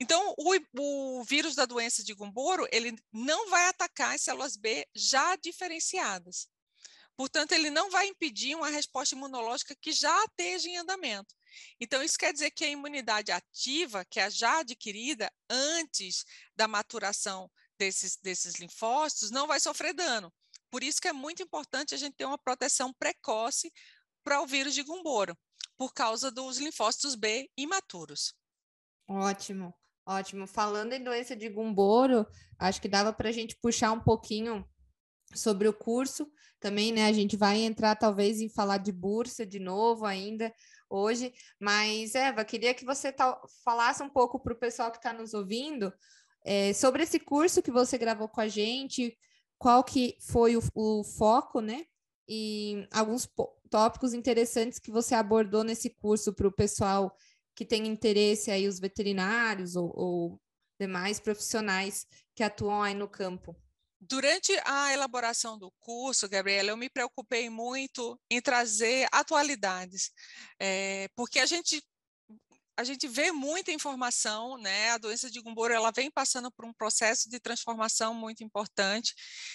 Então, 0.00 0.34
o, 0.36 1.20
o, 1.20 1.24
vírus 1.24 1.54
da 1.54 1.64
doença 1.64 2.02
de 2.02 2.12
Gumboro, 2.12 2.66
ele 2.72 2.96
não 3.12 3.48
vai 3.48 3.66
atacar 3.68 4.14
as 4.14 4.22
células 4.22 4.56
B 4.56 4.84
já 4.94 5.36
diferenciadas. 5.36 6.48
Portanto, 7.16 7.52
ele 7.52 7.70
não 7.70 7.88
vai 7.88 8.08
impedir 8.08 8.56
uma 8.56 8.68
resposta 8.68 9.14
imunológica 9.14 9.76
que 9.80 9.92
já 9.92 10.24
esteja 10.24 10.68
em 10.68 10.76
andamento. 10.78 11.32
Então, 11.80 12.02
isso 12.02 12.18
quer 12.18 12.32
dizer 12.32 12.50
que 12.50 12.64
a 12.64 12.70
imunidade 12.70 13.32
ativa, 13.32 14.04
que 14.04 14.20
é 14.20 14.30
já 14.30 14.60
adquirida 14.60 15.30
antes 15.48 16.24
da 16.56 16.66
maturação 16.68 17.50
desses, 17.78 18.16
desses 18.16 18.54
linfócitos, 18.56 19.30
não 19.30 19.46
vai 19.46 19.60
sofrer 19.60 19.94
dano. 19.94 20.32
Por 20.70 20.82
isso 20.82 21.00
que 21.00 21.08
é 21.08 21.12
muito 21.12 21.42
importante 21.42 21.94
a 21.94 21.98
gente 21.98 22.16
ter 22.16 22.24
uma 22.24 22.38
proteção 22.38 22.92
precoce 22.94 23.70
para 24.24 24.40
o 24.40 24.46
vírus 24.46 24.74
de 24.74 24.82
Gumboro, 24.82 25.36
por 25.76 25.92
causa 25.92 26.30
dos 26.30 26.58
linfócitos 26.58 27.14
B 27.14 27.50
imaturos. 27.56 28.34
Ótimo, 29.06 29.74
ótimo. 30.06 30.46
Falando 30.46 30.92
em 30.92 31.02
doença 31.02 31.36
de 31.36 31.48
Gumboro, 31.48 32.26
acho 32.58 32.80
que 32.80 32.88
dava 32.88 33.12
para 33.12 33.28
a 33.28 33.32
gente 33.32 33.58
puxar 33.60 33.92
um 33.92 34.00
pouquinho 34.00 34.64
sobre 35.34 35.68
o 35.68 35.72
curso. 35.72 36.30
Também, 36.60 36.92
né, 36.92 37.06
a 37.06 37.12
gente 37.12 37.36
vai 37.36 37.60
entrar 37.60 37.96
talvez 37.96 38.40
em 38.40 38.48
falar 38.48 38.78
de 38.78 38.92
bursa 38.92 39.44
de 39.44 39.58
novo 39.58 40.06
ainda, 40.06 40.54
hoje. 40.92 41.32
Mas, 41.58 42.14
Eva, 42.14 42.44
queria 42.44 42.74
que 42.74 42.84
você 42.84 43.14
falasse 43.64 44.02
um 44.02 44.08
pouco 44.08 44.38
para 44.38 44.52
o 44.52 44.58
pessoal 44.58 44.90
que 44.90 44.98
está 44.98 45.12
nos 45.12 45.34
ouvindo 45.34 45.92
é, 46.44 46.72
sobre 46.72 47.02
esse 47.02 47.18
curso 47.18 47.62
que 47.62 47.70
você 47.70 47.96
gravou 47.96 48.28
com 48.28 48.40
a 48.40 48.48
gente, 48.48 49.16
qual 49.58 49.82
que 49.84 50.16
foi 50.20 50.56
o, 50.56 50.62
o 50.74 51.04
foco, 51.04 51.60
né? 51.60 51.84
E 52.28 52.86
alguns 52.92 53.28
tópicos 53.70 54.12
interessantes 54.12 54.78
que 54.78 54.90
você 54.90 55.14
abordou 55.14 55.64
nesse 55.64 55.90
curso 55.90 56.32
para 56.32 56.48
o 56.48 56.52
pessoal 56.52 57.16
que 57.54 57.64
tem 57.64 57.86
interesse 57.86 58.50
aí, 58.50 58.66
os 58.66 58.80
veterinários 58.80 59.76
ou, 59.76 59.92
ou 59.94 60.40
demais 60.80 61.20
profissionais 61.20 62.06
que 62.34 62.42
atuam 62.42 62.82
aí 62.82 62.94
no 62.94 63.08
campo. 63.08 63.56
Durante 64.04 64.52
a 64.64 64.92
elaboração 64.92 65.56
do 65.56 65.70
curso, 65.78 66.28
Gabriela, 66.28 66.70
eu 66.70 66.76
me 66.76 66.90
preocupei 66.90 67.48
muito 67.48 68.20
em 68.28 68.40
trazer 68.40 69.06
atualidades, 69.12 70.10
é, 70.58 71.08
porque 71.14 71.38
a 71.38 71.46
gente 71.46 71.80
a 72.76 72.84
gente 72.84 73.06
vê 73.06 73.30
muita 73.30 73.70
informação, 73.70 74.56
né? 74.58 74.90
A 74.90 74.98
doença 74.98 75.30
de 75.30 75.40
Gumboro 75.40 75.74
ela 75.74 75.92
vem 75.94 76.10
passando 76.10 76.50
por 76.50 76.64
um 76.64 76.72
processo 76.72 77.28
de 77.28 77.38
transformação 77.38 78.14
muito 78.14 78.42
importante. 78.42 79.14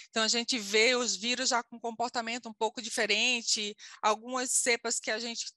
Então 0.09 0.23
a 0.23 0.27
gente 0.27 0.57
vê 0.59 0.95
os 0.95 1.15
vírus 1.15 1.49
já 1.49 1.63
com 1.63 1.79
comportamento 1.79 2.47
um 2.47 2.53
pouco 2.53 2.81
diferente, 2.81 3.75
algumas 4.01 4.51
cepas 4.51 4.99
que 4.99 5.11
a 5.11 5.19
gente 5.19 5.51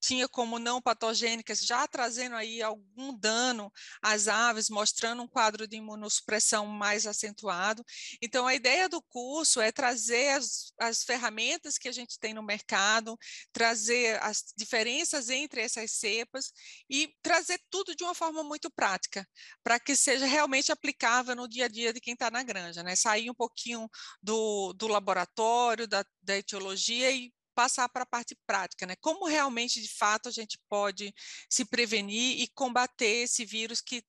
tinha 0.00 0.28
como 0.28 0.58
não 0.58 0.80
patogênicas, 0.80 1.60
já 1.60 1.86
trazendo 1.88 2.36
aí 2.36 2.62
algum 2.62 3.16
dano 3.18 3.72
às 4.02 4.28
aves, 4.28 4.68
mostrando 4.68 5.22
um 5.22 5.28
quadro 5.28 5.66
de 5.66 5.76
imunossupressão 5.76 6.66
mais 6.66 7.06
acentuado. 7.06 7.84
Então, 8.22 8.46
a 8.46 8.54
ideia 8.54 8.88
do 8.88 9.02
curso 9.02 9.60
é 9.60 9.72
trazer 9.72 10.30
as, 10.30 10.72
as 10.78 11.02
ferramentas 11.02 11.76
que 11.78 11.88
a 11.88 11.92
gente 11.92 12.18
tem 12.18 12.34
no 12.34 12.42
mercado, 12.42 13.18
trazer 13.52 14.22
as 14.22 14.44
diferenças 14.56 15.28
entre 15.28 15.60
essas 15.60 15.92
cepas 15.92 16.52
e 16.88 17.12
trazer 17.22 17.60
tudo 17.70 17.94
de 17.94 18.04
uma 18.04 18.14
forma 18.14 18.44
muito 18.44 18.70
prática, 18.70 19.26
para 19.62 19.80
que 19.80 19.96
seja 19.96 20.26
realmente 20.26 20.70
aplicável 20.70 21.34
no 21.34 21.48
dia 21.48 21.64
a 21.64 21.68
dia 21.68 21.92
de 21.92 22.00
quem 22.00 22.14
está 22.14 22.30
na 22.30 22.42
granja, 22.42 22.82
né? 22.82 22.94
Sair 22.94 23.30
um 23.30 23.34
pouquinho 23.34 23.88
do, 24.22 24.72
do 24.74 24.86
laboratório, 24.86 25.88
da, 25.88 26.04
da 26.22 26.36
etiologia 26.36 27.10
e 27.10 27.32
passar 27.54 27.88
para 27.88 28.02
a 28.02 28.06
parte 28.06 28.36
prática, 28.46 28.86
né? 28.86 28.96
Como 29.00 29.26
realmente, 29.26 29.80
de 29.80 29.88
fato, 29.88 30.28
a 30.28 30.32
gente 30.32 30.58
pode 30.68 31.14
se 31.48 31.64
prevenir 31.64 32.40
e 32.40 32.48
combater 32.48 33.22
esse 33.24 33.44
vírus 33.44 33.80
que 33.80 34.02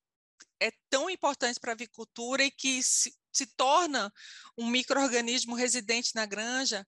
é 0.60 0.72
tão 0.90 1.10
importante 1.10 1.60
para 1.60 1.72
a 1.72 1.74
avicultura 1.74 2.44
e 2.44 2.52
que 2.52 2.82
se, 2.82 3.14
se 3.32 3.46
torna 3.56 4.12
um 4.58 4.68
microorganismo 4.68 5.56
residente 5.56 6.12
na 6.16 6.26
granja 6.26 6.86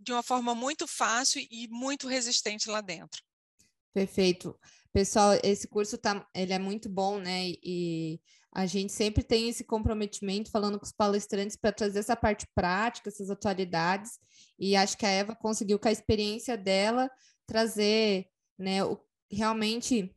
de 0.00 0.12
uma 0.12 0.22
forma 0.22 0.54
muito 0.54 0.86
fácil 0.86 1.44
e 1.50 1.66
muito 1.68 2.06
resistente 2.06 2.68
lá 2.68 2.80
dentro. 2.80 3.22
Perfeito. 3.92 4.58
Pessoal, 4.92 5.38
esse 5.42 5.66
curso 5.68 5.98
tá, 5.98 6.26
ele 6.34 6.52
é 6.52 6.58
muito 6.58 6.88
bom, 6.88 7.18
né? 7.18 7.48
E 7.62 8.20
a 8.52 8.66
gente 8.66 8.92
sempre 8.92 9.22
tem 9.22 9.48
esse 9.48 9.64
comprometimento 9.64 10.50
falando 10.50 10.78
com 10.78 10.84
os 10.84 10.92
palestrantes 10.92 11.56
para 11.56 11.72
trazer 11.72 11.98
essa 11.98 12.16
parte 12.16 12.46
prática, 12.54 13.08
essas 13.08 13.30
atualidades. 13.30 14.18
E 14.58 14.74
acho 14.74 14.96
que 14.96 15.06
a 15.06 15.10
Eva 15.10 15.36
conseguiu, 15.36 15.78
com 15.78 15.88
a 15.88 15.92
experiência 15.92 16.56
dela, 16.56 17.10
trazer 17.46 18.26
né, 18.58 18.82
o, 18.84 18.98
realmente 19.30 20.14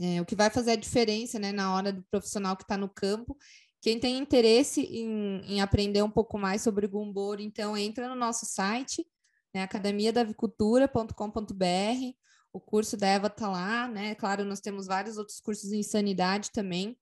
é, 0.00 0.20
o 0.20 0.24
que 0.24 0.36
vai 0.36 0.50
fazer 0.50 0.72
a 0.72 0.76
diferença 0.76 1.38
né, 1.38 1.52
na 1.52 1.74
hora 1.74 1.92
do 1.92 2.02
profissional 2.10 2.56
que 2.56 2.62
está 2.62 2.76
no 2.76 2.88
campo. 2.88 3.36
Quem 3.82 3.98
tem 3.98 4.18
interesse 4.18 4.82
em, 4.82 5.54
em, 5.54 5.60
aprender 5.60 6.02
um 6.02 6.10
pouco 6.10 6.38
mais 6.38 6.62
sobre 6.62 6.86
o 6.86 6.88
Gumboro, 6.88 7.40
então 7.40 7.76
entra 7.76 8.08
no 8.08 8.14
nosso 8.14 8.46
site, 8.46 9.04
né, 9.54 9.62
academiadavicultura.com.br. 9.62 12.14
O 12.52 12.60
curso 12.60 12.96
da 12.96 13.06
Eva 13.06 13.28
está 13.28 13.48
lá, 13.48 13.88
né? 13.88 14.14
Claro, 14.16 14.44
nós 14.44 14.60
temos 14.60 14.86
vários 14.86 15.16
outros 15.16 15.40
cursos 15.40 15.72
em 15.72 15.82
sanidade 15.82 16.50
também. 16.52 16.96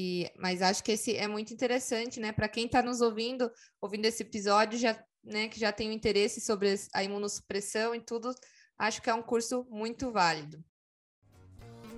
E, 0.00 0.30
mas 0.38 0.62
acho 0.62 0.84
que 0.84 0.92
esse 0.92 1.16
é 1.16 1.26
muito 1.26 1.52
interessante, 1.52 2.20
né? 2.20 2.30
Para 2.30 2.48
quem 2.48 2.66
está 2.66 2.80
nos 2.80 3.00
ouvindo, 3.00 3.50
ouvindo 3.80 4.04
esse 4.04 4.22
episódio, 4.22 4.78
já, 4.78 4.96
né, 5.24 5.48
que 5.48 5.58
já 5.58 5.72
tem 5.72 5.90
um 5.90 5.92
interesse 5.92 6.40
sobre 6.40 6.72
a 6.94 7.02
imunossupressão 7.02 7.96
e 7.96 8.00
tudo, 8.00 8.32
acho 8.78 9.02
que 9.02 9.10
é 9.10 9.14
um 9.14 9.22
curso 9.22 9.66
muito 9.68 10.12
válido. 10.12 10.62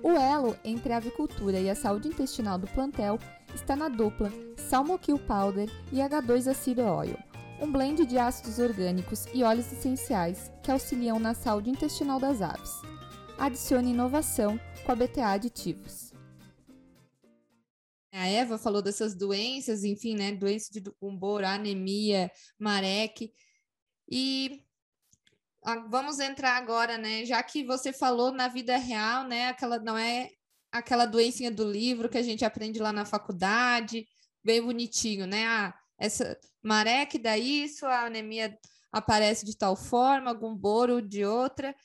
O 0.01 0.13
elo 0.13 0.57
entre 0.63 0.93
a 0.93 0.97
avicultura 0.97 1.59
e 1.59 1.69
a 1.69 1.75
saúde 1.75 2.07
intestinal 2.07 2.57
do 2.57 2.65
plantel 2.65 3.19
está 3.53 3.75
na 3.75 3.87
dupla 3.87 4.31
Salmokill 4.57 5.19
Powder 5.19 5.69
e 5.91 5.97
H2 5.97 6.83
Oil, 6.83 7.19
um 7.61 7.71
blend 7.71 8.03
de 8.07 8.17
ácidos 8.17 8.57
orgânicos 8.57 9.27
e 9.31 9.43
óleos 9.43 9.71
essenciais 9.71 10.51
que 10.63 10.71
auxiliam 10.71 11.19
na 11.19 11.35
saúde 11.35 11.69
intestinal 11.69 12.19
das 12.19 12.41
aves. 12.41 12.71
Adicione 13.37 13.91
inovação 13.91 14.59
com 14.83 14.91
a 14.91 14.95
BTA 14.95 15.33
Aditivos. 15.33 16.10
A 18.13 18.27
Eva 18.27 18.57
falou 18.57 18.81
dessas 18.81 19.15
doenças, 19.15 19.83
enfim, 19.83 20.15
né? 20.15 20.31
Doença 20.33 20.71
de 20.71 20.83
umbor, 21.01 21.43
anemia, 21.43 22.31
marek. 22.59 23.33
E 24.09 24.63
vamos 25.89 26.19
entrar 26.19 26.57
agora, 26.57 26.97
né? 26.97 27.23
Já 27.25 27.41
que 27.41 27.63
você 27.63 27.93
falou 27.93 28.31
na 28.31 28.47
vida 28.47 28.75
real, 28.77 29.27
né? 29.27 29.47
Aquela 29.47 29.79
não 29.79 29.97
é 29.97 30.29
aquela 30.71 31.05
doencinha 31.05 31.51
do 31.51 31.69
livro 31.69 32.09
que 32.09 32.17
a 32.17 32.21
gente 32.21 32.43
aprende 32.45 32.79
lá 32.79 32.91
na 32.91 33.05
faculdade, 33.05 34.07
bem 34.43 34.61
bonitinho, 34.61 35.27
né? 35.27 35.45
Ah, 35.45 35.73
essa 35.97 36.37
marek 36.63 37.17
dá 37.17 37.37
isso, 37.37 37.85
a 37.85 38.05
anemia 38.05 38.57
aparece 38.91 39.45
de 39.45 39.55
tal 39.55 39.75
forma, 39.75 40.29
algum 40.29 40.55
boro 40.55 41.01
de 41.01 41.23
outra. 41.23 41.75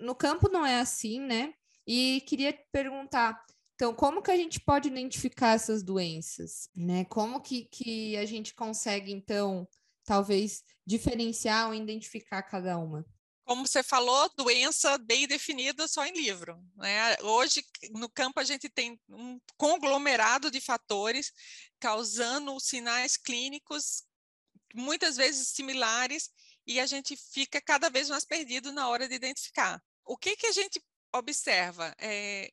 No 0.00 0.14
campo 0.14 0.48
não 0.48 0.64
é 0.64 0.80
assim, 0.80 1.20
né? 1.20 1.52
E 1.86 2.22
queria 2.26 2.56
perguntar, 2.72 3.40
então, 3.78 3.94
como 3.94 4.20
que 4.20 4.32
a 4.32 4.36
gente 4.36 4.58
pode 4.58 4.88
identificar 4.88 5.54
essas 5.54 5.84
doenças? 5.84 6.68
Né? 6.74 7.04
Como 7.04 7.40
que, 7.40 7.62
que 7.66 8.16
a 8.16 8.24
gente 8.24 8.52
consegue, 8.52 9.12
então, 9.12 9.68
talvez 10.04 10.64
diferenciar 10.84 11.68
ou 11.68 11.74
identificar 11.74 12.42
cada 12.42 12.76
uma? 12.76 13.06
Como 13.44 13.64
você 13.64 13.84
falou, 13.84 14.28
doença 14.36 14.98
bem 14.98 15.28
definida 15.28 15.86
só 15.86 16.04
em 16.04 16.10
livro. 16.10 16.60
Né? 16.74 17.22
Hoje, 17.22 17.64
no 17.92 18.08
campo, 18.08 18.40
a 18.40 18.44
gente 18.44 18.68
tem 18.68 19.00
um 19.08 19.38
conglomerado 19.56 20.50
de 20.50 20.60
fatores 20.60 21.32
causando 21.78 22.58
sinais 22.58 23.16
clínicos 23.16 24.02
muitas 24.74 25.16
vezes 25.16 25.50
similares 25.50 26.30
e 26.66 26.80
a 26.80 26.86
gente 26.86 27.16
fica 27.16 27.60
cada 27.60 27.88
vez 27.88 28.10
mais 28.10 28.24
perdido 28.24 28.72
na 28.72 28.88
hora 28.88 29.06
de 29.06 29.14
identificar. 29.14 29.80
O 30.04 30.16
que, 30.16 30.36
que 30.36 30.48
a 30.48 30.52
gente 30.52 30.82
observa? 31.14 31.94
É, 31.96 32.50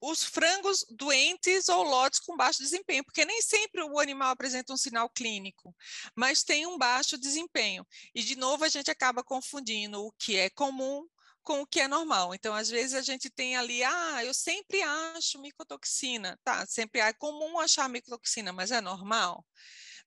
os 0.00 0.22
frangos 0.22 0.84
doentes 0.90 1.68
ou 1.68 1.82
lotes 1.82 2.20
com 2.20 2.36
baixo 2.36 2.62
desempenho, 2.62 3.04
porque 3.04 3.24
nem 3.24 3.42
sempre 3.42 3.82
o 3.82 3.98
animal 3.98 4.30
apresenta 4.30 4.72
um 4.72 4.76
sinal 4.76 5.08
clínico, 5.10 5.74
mas 6.14 6.42
tem 6.42 6.66
um 6.66 6.78
baixo 6.78 7.18
desempenho. 7.18 7.86
E, 8.14 8.22
de 8.22 8.36
novo, 8.36 8.64
a 8.64 8.68
gente 8.68 8.90
acaba 8.90 9.22
confundindo 9.22 10.04
o 10.04 10.12
que 10.12 10.36
é 10.36 10.48
comum 10.50 11.06
com 11.42 11.62
o 11.62 11.66
que 11.66 11.80
é 11.80 11.88
normal. 11.88 12.34
Então, 12.34 12.54
às 12.54 12.68
vezes, 12.68 12.94
a 12.94 13.00
gente 13.00 13.30
tem 13.30 13.56
ali, 13.56 13.82
ah, 13.82 14.24
eu 14.24 14.34
sempre 14.34 14.82
acho 14.82 15.40
micotoxina. 15.40 16.38
Tá, 16.44 16.66
sempre 16.66 17.00
é 17.00 17.12
comum 17.12 17.58
achar 17.58 17.88
micotoxina, 17.88 18.52
mas 18.52 18.70
é 18.70 18.80
normal? 18.80 19.44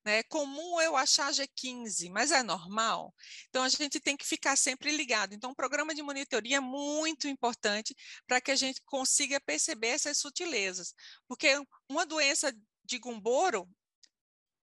Né? 0.03 0.19
É 0.19 0.23
comum 0.23 0.81
eu 0.81 0.95
achar 0.95 1.31
G15, 1.31 2.09
mas 2.09 2.31
é 2.31 2.41
normal? 2.43 3.13
Então, 3.49 3.63
a 3.63 3.69
gente 3.69 3.99
tem 3.99 4.17
que 4.17 4.25
ficar 4.25 4.55
sempre 4.55 4.95
ligado. 4.95 5.33
Então, 5.33 5.51
o 5.51 5.55
programa 5.55 5.93
de 5.93 6.01
monitoria 6.01 6.57
é 6.57 6.59
muito 6.59 7.27
importante 7.27 7.95
para 8.27 8.41
que 8.41 8.51
a 8.51 8.55
gente 8.55 8.81
consiga 8.85 9.39
perceber 9.39 9.89
essas 9.89 10.17
sutilezas. 10.17 10.93
Porque 11.27 11.49
uma 11.89 12.05
doença 12.05 12.51
de 12.83 12.97
Gumboro, 12.97 13.69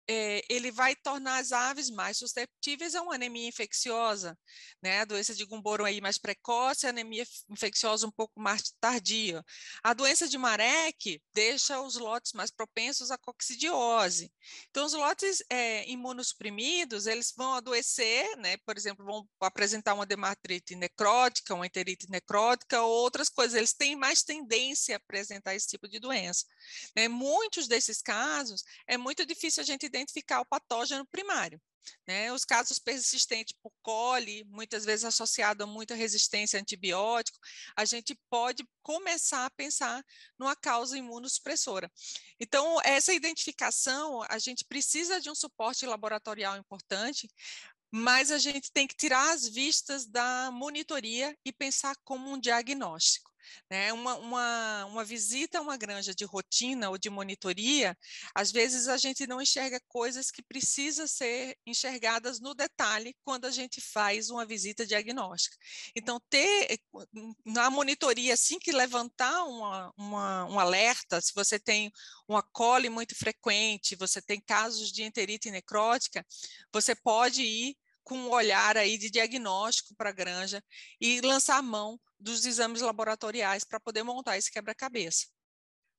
é, 0.09 0.45
ele 0.49 0.71
vai 0.71 0.95
tornar 0.95 1.39
as 1.39 1.53
aves 1.53 1.91
mais 1.91 2.19
susceptíveis 2.19 2.95
a 2.95 3.03
uma 3.03 3.15
anemia 3.15 3.49
infecciosa, 3.49 4.39
né? 4.83 5.01
A 5.01 5.05
doença 5.05 5.35
de 5.35 5.45
Gumboro 5.45 5.85
aí 5.85 6.01
mais 6.01 6.19
precoce, 6.19 6.87
a 6.87 6.91
anemia 6.91 7.27
infecciosa 7.51 8.07
um 8.07 8.11
pouco 8.11 8.41
mais 8.41 8.73
tardia. 8.81 9.45
A 9.83 9.93
doença 9.93 10.29
de 10.29 10.39
Marek 10.39 11.21
deixa 11.35 11.81
os 11.81 11.97
lotes 11.97 12.33
mais 12.33 12.51
propensos 12.51 13.11
à 13.11 13.19
coccidiose. 13.19 14.33
Então, 14.71 14.87
os 14.87 14.93
lotes 14.93 15.43
é, 15.51 15.89
imunossuprimidos, 15.89 17.07
eles 17.07 17.33
vão 17.37 17.55
adoecer, 17.55 18.37
né? 18.37 18.57
Por 18.59 18.77
exemplo, 18.77 19.05
vão 19.05 19.29
apresentar 19.41 19.95
uma 19.95 20.07
dermatite 20.07 20.77
necrótica, 20.77 21.55
uma 21.55 21.67
enterite 21.67 22.09
necrótica 22.11 22.81
ou 22.83 22.91
outras 22.91 23.29
coisas. 23.29 23.57
Eles 23.57 23.73
têm 23.73 23.97
mais 23.97 24.23
tendência 24.23 24.95
a 24.95 24.99
apresentar 24.99 25.55
esse 25.55 25.67
tipo 25.67 25.89
de 25.89 25.99
doença. 25.99 26.45
Né? 26.95 27.09
Muitos 27.09 27.67
desses 27.67 28.01
casos, 28.01 28.63
é 28.87 28.97
muito 28.97 29.27
difícil 29.27 29.63
a 29.63 29.67
gente 29.67 29.89
identificar 29.97 30.41
o 30.41 30.47
patógeno 30.47 31.07
primário. 31.07 31.61
Né? 32.07 32.33
Os 32.33 32.45
casos 32.45 32.79
persistentes 32.79 33.55
por 33.63 33.73
coli, 33.83 34.45
muitas 34.45 34.85
vezes 34.85 35.05
associado 35.05 35.63
a 35.63 35.67
muita 35.67 35.95
resistência 35.95 36.59
a 36.59 36.61
antibiótico, 36.61 37.39
a 37.77 37.85
gente 37.85 38.19
pode 38.29 38.67
começar 38.83 39.47
a 39.47 39.51
pensar 39.51 40.05
numa 40.39 40.57
causa 40.57 40.99
imunossupressora. 40.99 41.91
Então, 42.41 42.81
essa 42.83 43.13
identificação, 43.13 44.23
a 44.29 44.39
gente 44.39 44.65
precisa 44.65 45.21
de 45.21 45.31
um 45.31 45.35
suporte 45.35 45.87
laboratorial 45.87 46.57
importante, 46.57 47.29
mas 47.91 48.31
a 48.31 48.39
gente 48.39 48.73
tem 48.73 48.87
que 48.87 48.97
tirar 48.97 49.33
as 49.33 49.49
vistas 49.49 50.07
da 50.07 50.51
monitoria 50.51 51.37
e 51.45 51.53
pensar 51.53 51.95
como 52.05 52.31
um 52.31 52.39
diagnóstico. 52.39 53.31
Né? 53.71 53.93
Uma, 53.93 54.15
uma, 54.17 54.85
uma 54.87 55.05
visita 55.05 55.59
a 55.59 55.61
uma 55.61 55.77
granja 55.77 56.15
de 56.15 56.25
rotina 56.25 56.91
ou 56.91 56.99
de 56.99 57.11
monitoria, 57.11 57.97
às 58.35 58.51
vezes 58.51 58.89
a 58.89 58.97
gente 58.97 59.27
não 59.27 59.41
enxerga 59.41 59.81
coisas 59.89 60.31
que 60.31 60.43
precisam 60.43 61.07
ser 61.07 61.57
enxergadas 61.67 62.41
no 62.41 62.55
detalhe 62.55 63.15
quando 63.25 63.47
a 63.47 63.51
gente 63.51 63.81
faz 63.81 64.31
uma 64.31 64.47
visita 64.47 64.87
diagnóstica. 64.87 65.57
Então, 65.95 66.21
ter 66.29 66.79
na 67.45 67.71
monitoria, 67.71 68.35
assim 68.35 68.59
que 68.59 68.73
levantar 68.73 69.45
uma, 69.45 69.93
uma, 69.97 70.45
um 70.47 70.61
alerta, 70.61 71.21
se 71.21 71.33
você 71.35 71.59
tem 71.59 71.91
uma 72.29 72.43
cole 72.43 72.89
muito 72.89 73.15
frequente, 73.15 73.97
você 73.97 74.21
tem 74.21 74.41
casos 74.41 74.93
de 74.93 75.03
enterite 75.03 75.51
necrótica, 75.51 76.25
você 76.73 76.95
pode 76.95 77.43
ir 77.43 77.77
com 78.07 78.17
um 78.17 78.31
olhar 78.31 78.77
aí 78.77 78.97
de 78.97 79.11
diagnóstico 79.11 79.95
para 79.97 80.11
a 80.11 80.13
granja 80.13 80.63
e 81.01 81.21
lançar 81.21 81.61
mão 81.61 81.99
dos 82.19 82.45
exames 82.47 82.81
laboratoriais 82.81 83.65
para 83.65 83.81
poder 83.81 84.03
montar 84.03 84.37
esse 84.37 84.51
quebra-cabeça. 84.51 85.27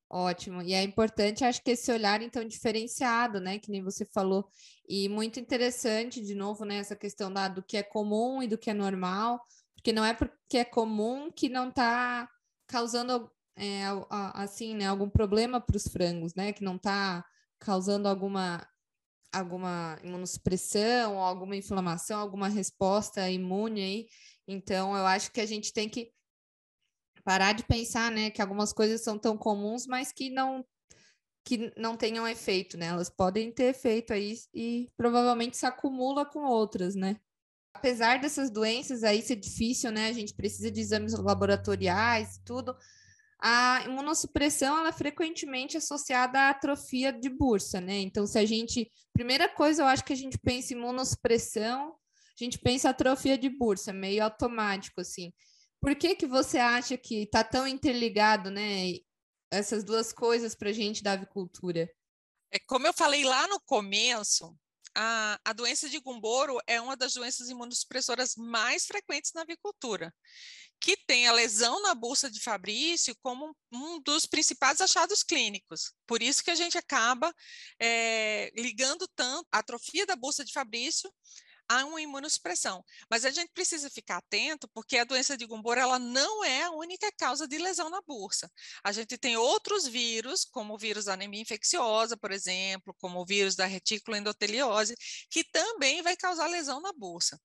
Ótimo. 0.09 0.61
E 0.61 0.73
é 0.73 0.81
importante, 0.83 1.43
acho 1.43 1.61
que 1.61 1.71
esse 1.71 1.91
olhar, 1.91 2.21
então, 2.21 2.43
diferenciado, 2.45 3.41
né? 3.41 3.59
Que 3.59 3.69
nem 3.69 3.83
você 3.83 4.05
falou. 4.05 4.49
E 4.87 5.09
muito 5.09 5.39
interessante, 5.39 6.21
de 6.21 6.33
novo, 6.33 6.63
né? 6.63 6.77
Essa 6.77 6.95
questão 6.95 7.31
da, 7.31 7.47
do 7.49 7.61
que 7.61 7.75
é 7.75 7.83
comum 7.83 8.41
e 8.41 8.47
do 8.47 8.57
que 8.57 8.69
é 8.69 8.73
normal, 8.73 9.39
Porque 9.75 9.91
não 9.91 10.05
é 10.05 10.13
porque 10.13 10.59
é 10.59 10.65
comum 10.65 11.31
que 11.31 11.49
não 11.49 11.69
está 11.69 12.27
causando 12.67 13.29
é, 13.55 13.83
assim, 14.33 14.75
né, 14.75 14.85
algum 14.87 15.09
problema 15.09 15.59
para 15.59 15.77
os 15.77 15.87
frangos, 15.87 16.33
né? 16.35 16.53
Que 16.53 16.63
não 16.63 16.77
está 16.77 17.25
causando 17.59 18.07
alguma 18.07 18.65
alguma 19.33 19.99
imunossupressão, 20.03 21.19
alguma 21.19 21.55
inflamação, 21.55 22.19
alguma 22.19 22.47
resposta 22.47 23.29
imune 23.29 23.81
aí. 23.81 24.07
Então, 24.47 24.95
eu 24.95 25.05
acho 25.05 25.31
que 25.31 25.41
a 25.41 25.45
gente 25.45 25.73
tem 25.73 25.89
que 25.89 26.11
parar 27.23 27.53
de 27.53 27.63
pensar, 27.63 28.09
né, 28.11 28.29
que 28.29 28.41
algumas 28.41 28.71
coisas 28.71 29.01
são 29.01 29.19
tão 29.19 29.37
comuns, 29.37 29.85
mas 29.85 30.11
que 30.11 30.29
não 30.29 30.65
que 31.43 31.71
não 31.77 31.95
tenham 31.95 32.27
efeito, 32.27 32.77
né? 32.77 32.87
Elas 32.87 33.09
podem 33.09 33.49
ter 33.53 33.69
efeito 33.69 34.11
aí 34.11 34.35
e 34.53 34.91
provavelmente 34.97 35.55
se 35.55 35.65
acumula 35.65 36.25
com 36.25 36.43
outras, 36.43 36.93
né? 36.93 37.15
Apesar 37.73 38.19
dessas 38.19 38.49
doenças 38.49 39.01
aí 39.01 39.21
ser 39.21 39.37
difícil, 39.37 39.89
né? 39.89 40.09
A 40.09 40.11
gente 40.11 40.33
precisa 40.33 40.69
de 40.69 40.81
exames 40.81 41.13
laboratoriais 41.13 42.35
e 42.35 42.43
tudo. 42.43 42.75
A 43.39 43.81
imunossupressão 43.85 44.77
ela 44.77 44.89
é 44.89 44.91
frequentemente 44.91 45.77
associada 45.77 46.37
à 46.37 46.49
atrofia 46.49 47.13
de 47.13 47.29
bursa, 47.29 47.79
né? 47.79 47.99
Então, 47.99 48.27
se 48.27 48.37
a 48.37 48.45
gente. 48.45 48.91
Primeira 49.13 49.47
coisa, 49.47 49.83
eu 49.83 49.87
acho 49.87 50.03
que 50.03 50.13
a 50.13 50.17
gente 50.17 50.37
pensa 50.37 50.73
em 50.73 50.77
imunossupressão, 50.77 51.95
a 52.43 52.45
gente 52.45 52.59
pensa 52.59 52.89
atrofia 52.89 53.37
de 53.37 53.49
bursa, 53.49 53.91
meio 53.91 54.23
automático, 54.23 55.01
assim. 55.01 55.33
Por 55.81 55.95
que, 55.95 56.15
que 56.15 56.25
você 56.25 56.57
acha 56.57 56.97
que 56.97 57.23
está 57.23 57.43
tão 57.43 57.67
interligado, 57.67 58.49
né? 58.49 58.93
essas 59.51 59.83
duas 59.83 60.11
coisas 60.11 60.55
para 60.55 60.69
a 60.69 60.73
gente 60.73 61.03
da 61.03 61.13
avicultura? 61.13 61.89
É, 62.51 62.59
como 62.59 62.87
eu 62.87 62.93
falei 62.93 63.23
lá 63.23 63.47
no 63.47 63.59
começo, 63.61 64.55
a, 64.95 65.39
a 65.43 65.53
doença 65.53 65.89
de 65.89 65.99
Gumboro 65.99 66.57
é 66.65 66.79
uma 66.79 66.95
das 66.95 67.13
doenças 67.13 67.49
imunossupressoras 67.49 68.35
mais 68.35 68.85
frequentes 68.85 69.31
na 69.33 69.41
avicultura, 69.41 70.13
que 70.79 70.95
tem 70.95 71.27
a 71.27 71.33
lesão 71.33 71.81
na 71.81 71.93
bolsa 71.93 72.29
de 72.29 72.39
Fabrício 72.39 73.15
como 73.21 73.55
um 73.71 73.99
dos 74.01 74.25
principais 74.25 74.79
achados 74.79 75.23
clínicos. 75.23 75.93
Por 76.05 76.21
isso 76.21 76.43
que 76.43 76.51
a 76.51 76.55
gente 76.55 76.77
acaba 76.77 77.33
é, 77.79 78.51
ligando 78.55 79.07
tanto 79.15 79.47
a 79.51 79.59
atrofia 79.59 80.05
da 80.05 80.15
bolsa 80.15 80.43
de 80.45 80.53
Fabrício 80.53 81.11
há 81.69 81.85
uma 81.85 82.01
imunossupressão. 82.01 82.83
Mas 83.09 83.25
a 83.25 83.31
gente 83.31 83.51
precisa 83.53 83.89
ficar 83.89 84.17
atento, 84.17 84.67
porque 84.73 84.97
a 84.97 85.03
doença 85.03 85.37
de 85.37 85.45
Gumboro 85.45 85.79
ela 85.79 85.99
não 85.99 86.43
é 86.43 86.63
a 86.63 86.71
única 86.71 87.11
causa 87.17 87.47
de 87.47 87.57
lesão 87.57 87.89
na 87.89 88.01
bursa. 88.01 88.51
A 88.83 88.91
gente 88.91 89.17
tem 89.17 89.37
outros 89.37 89.87
vírus, 89.87 90.45
como 90.45 90.73
o 90.73 90.77
vírus 90.77 91.05
da 91.05 91.13
anemia 91.13 91.41
infecciosa, 91.41 92.15
por 92.17 92.31
exemplo, 92.31 92.95
como 92.99 93.19
o 93.19 93.25
vírus 93.25 93.55
da 93.55 93.65
retícula 93.65 94.17
endoteliose, 94.17 94.95
que 95.29 95.43
também 95.43 96.01
vai 96.01 96.15
causar 96.15 96.47
lesão 96.47 96.79
na 96.81 96.93
bursa. 96.93 97.39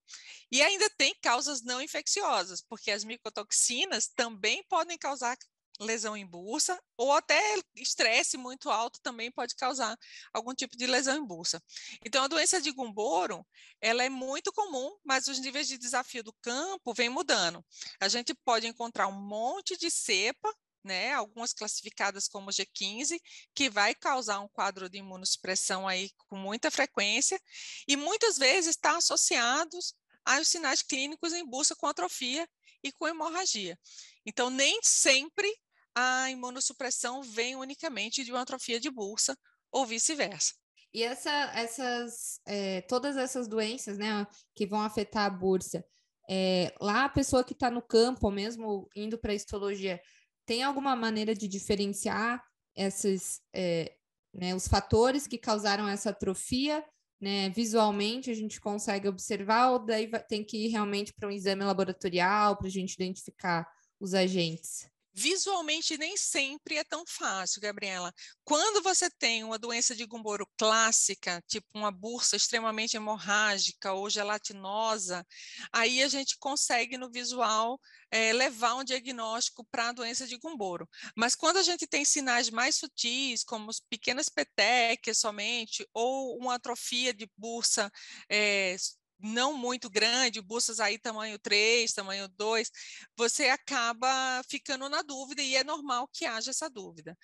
E 0.50 0.62
ainda 0.62 0.88
tem 0.90 1.14
causas 1.20 1.62
não 1.62 1.80
infecciosas, 1.80 2.62
porque 2.62 2.90
as 2.90 3.04
micotoxinas 3.04 4.08
também 4.08 4.64
podem 4.68 4.98
causar 4.98 5.37
lesão 5.83 6.16
em 6.16 6.27
bursa, 6.27 6.81
ou 6.97 7.12
até 7.12 7.40
estresse 7.75 8.37
muito 8.37 8.71
alto 8.71 9.01
também 9.03 9.31
pode 9.31 9.55
causar 9.55 9.97
algum 10.33 10.55
tipo 10.55 10.77
de 10.77 10.87
lesão 10.87 11.16
em 11.16 11.27
bursa. 11.27 11.62
Então, 12.05 12.25
a 12.25 12.29
doença 12.29 12.61
de 12.61 12.71
Gumboro, 12.71 13.47
ela 13.81 14.03
é 14.03 14.09
muito 14.09 14.53
comum, 14.53 14.97
mas 15.05 15.27
os 15.29 15.38
níveis 15.38 15.68
de 15.68 15.79
desafio 15.79 16.23
do 16.23 16.33
campo 16.40 16.95
vêm 16.95 17.09
mudando. 17.09 17.64
A 18.01 18.09
gente 18.09 18.35
pode 18.35 18.66
encontrar 18.66 19.09
um 19.09 19.21
monte 19.21 19.77
de 19.77 19.90
cepa, 19.90 20.53
né, 20.85 21.12
algumas 21.12 21.53
classificadas 21.53 22.27
como 22.27 22.51
G15, 22.51 23.21
que 23.55 23.71
vai 23.71 23.95
causar 23.95 24.40
um 24.40 24.49
quadro 24.49 24.88
de 24.88 24.99
imunossupressão 24.99 25.87
aí 25.87 26.11
com 26.29 26.37
muita 26.37 26.71
frequência, 26.71 27.40
e 27.87 27.97
muitas 27.97 28.37
vezes 28.37 28.71
está 28.71 28.97
associados 28.97 29.95
aos 30.25 30.49
sinais 30.49 30.83
clínicos 30.83 31.33
em 31.33 31.45
busca 31.45 31.75
com 31.77 31.87
atrofia 31.87 32.49
e 32.83 32.92
com 32.92 33.07
hemorragia. 33.07 33.79
Então, 34.27 34.51
nem 34.51 34.81
sempre 34.83 35.49
a 35.94 36.31
imunossupressão 36.31 37.22
vem 37.22 37.57
unicamente 37.57 38.24
de 38.24 38.33
uma 38.33 38.42
atrofia 38.42 38.81
de 38.81 38.90
bolsa 38.90 39.37
ou 39.70 39.87
vice-versa. 39.87 40.52
E 40.94 41.02
essa, 41.02 41.31
essas, 41.55 42.40
é, 42.46 42.83
todas 42.83 43.16
essas 43.16 43.48
doenças, 43.48 43.96
né, 43.96 44.26
que 44.55 44.66
vão 44.66 44.83
afetar 44.83 45.24
a 45.24 45.31
bursa, 45.31 45.85
é, 46.28 46.74
lá 46.81 47.05
a 47.05 47.09
pessoa 47.09 47.42
que 47.42 47.55
está 47.55 47.70
no 47.70 47.83
campo, 47.83 48.31
mesmo 48.31 48.88
indo 48.94 49.18
para 49.18 49.33
a 49.33 49.35
histologia, 49.35 50.00
tem 50.44 50.62
alguma 50.62 50.94
maneira 50.94 51.35
de 51.35 51.48
diferenciar 51.48 52.42
esses, 52.76 53.40
é, 53.55 53.94
né, 54.35 54.55
os 54.55 54.68
fatores 54.68 55.26
que 55.26 55.38
causaram 55.38 55.88
essa 55.88 56.11
atrofia, 56.11 56.85
né, 57.20 57.48
visualmente 57.50 58.31
a 58.31 58.35
gente 58.35 58.61
consegue 58.61 59.09
observar, 59.09 59.70
ou 59.70 59.78
daí 59.78 60.07
vai, 60.07 60.22
tem 60.22 60.44
que 60.44 60.66
ir 60.66 60.68
realmente 60.68 61.12
para 61.14 61.28
um 61.28 61.33
exame 61.33 61.64
laboratorial 61.64 62.57
para 62.57 62.66
a 62.66 62.70
gente 62.70 62.94
identificar 62.94 63.66
os 63.98 64.12
agentes? 64.12 64.91
Visualmente 65.14 65.98
nem 65.98 66.16
sempre 66.16 66.77
é 66.77 66.85
tão 66.85 67.05
fácil, 67.07 67.61
Gabriela. 67.61 68.12
Quando 68.44 68.83
você 68.83 69.11
tem 69.11 69.44
uma 69.44 69.59
doença 69.59 69.94
de 69.94 70.07
Gumboro 70.07 70.46
clássica, 70.57 71.42
tipo 71.46 71.66
uma 71.75 71.92
bursa 71.92 72.35
extremamente 72.35 72.96
hemorrágica 72.96 73.92
ou 73.92 74.09
gelatinosa, 74.09 75.27
aí 75.70 76.03
a 76.03 76.09
gente 76.09 76.38
consegue 76.38 76.96
no 76.96 77.11
visual 77.11 77.79
é, 78.11 78.33
levar 78.33 78.75
um 78.75 78.85
diagnóstico 78.85 79.66
para 79.70 79.90
a 79.90 79.92
doença 79.92 80.27
de 80.27 80.38
Gumboro. 80.38 80.88
Mas 81.14 81.35
quando 81.35 81.59
a 81.59 81.62
gente 81.62 81.87
tem 81.87 82.05
sinais 82.07 82.48
mais 82.48 82.77
sutis, 82.77 83.44
como 83.44 83.70
pequenas 83.90 84.31
petequias 84.31 85.18
somente, 85.18 85.87
ou 85.92 86.38
uma 86.38 86.55
atrofia 86.55 87.12
de 87.12 87.31
bursa 87.37 87.90
é, 88.31 88.77
não 89.22 89.56
muito 89.56 89.88
grande, 89.88 90.40
bolsas 90.40 90.80
aí 90.80 90.98
tamanho 90.98 91.38
3, 91.38 91.92
tamanho 91.92 92.28
2, 92.28 92.70
você 93.16 93.48
acaba 93.48 94.42
ficando 94.48 94.88
na 94.88 95.02
dúvida 95.02 95.42
e 95.42 95.56
é 95.56 95.64
normal 95.64 96.08
que 96.12 96.26
haja 96.26 96.50
essa 96.50 96.68
dúvida. 96.68 97.16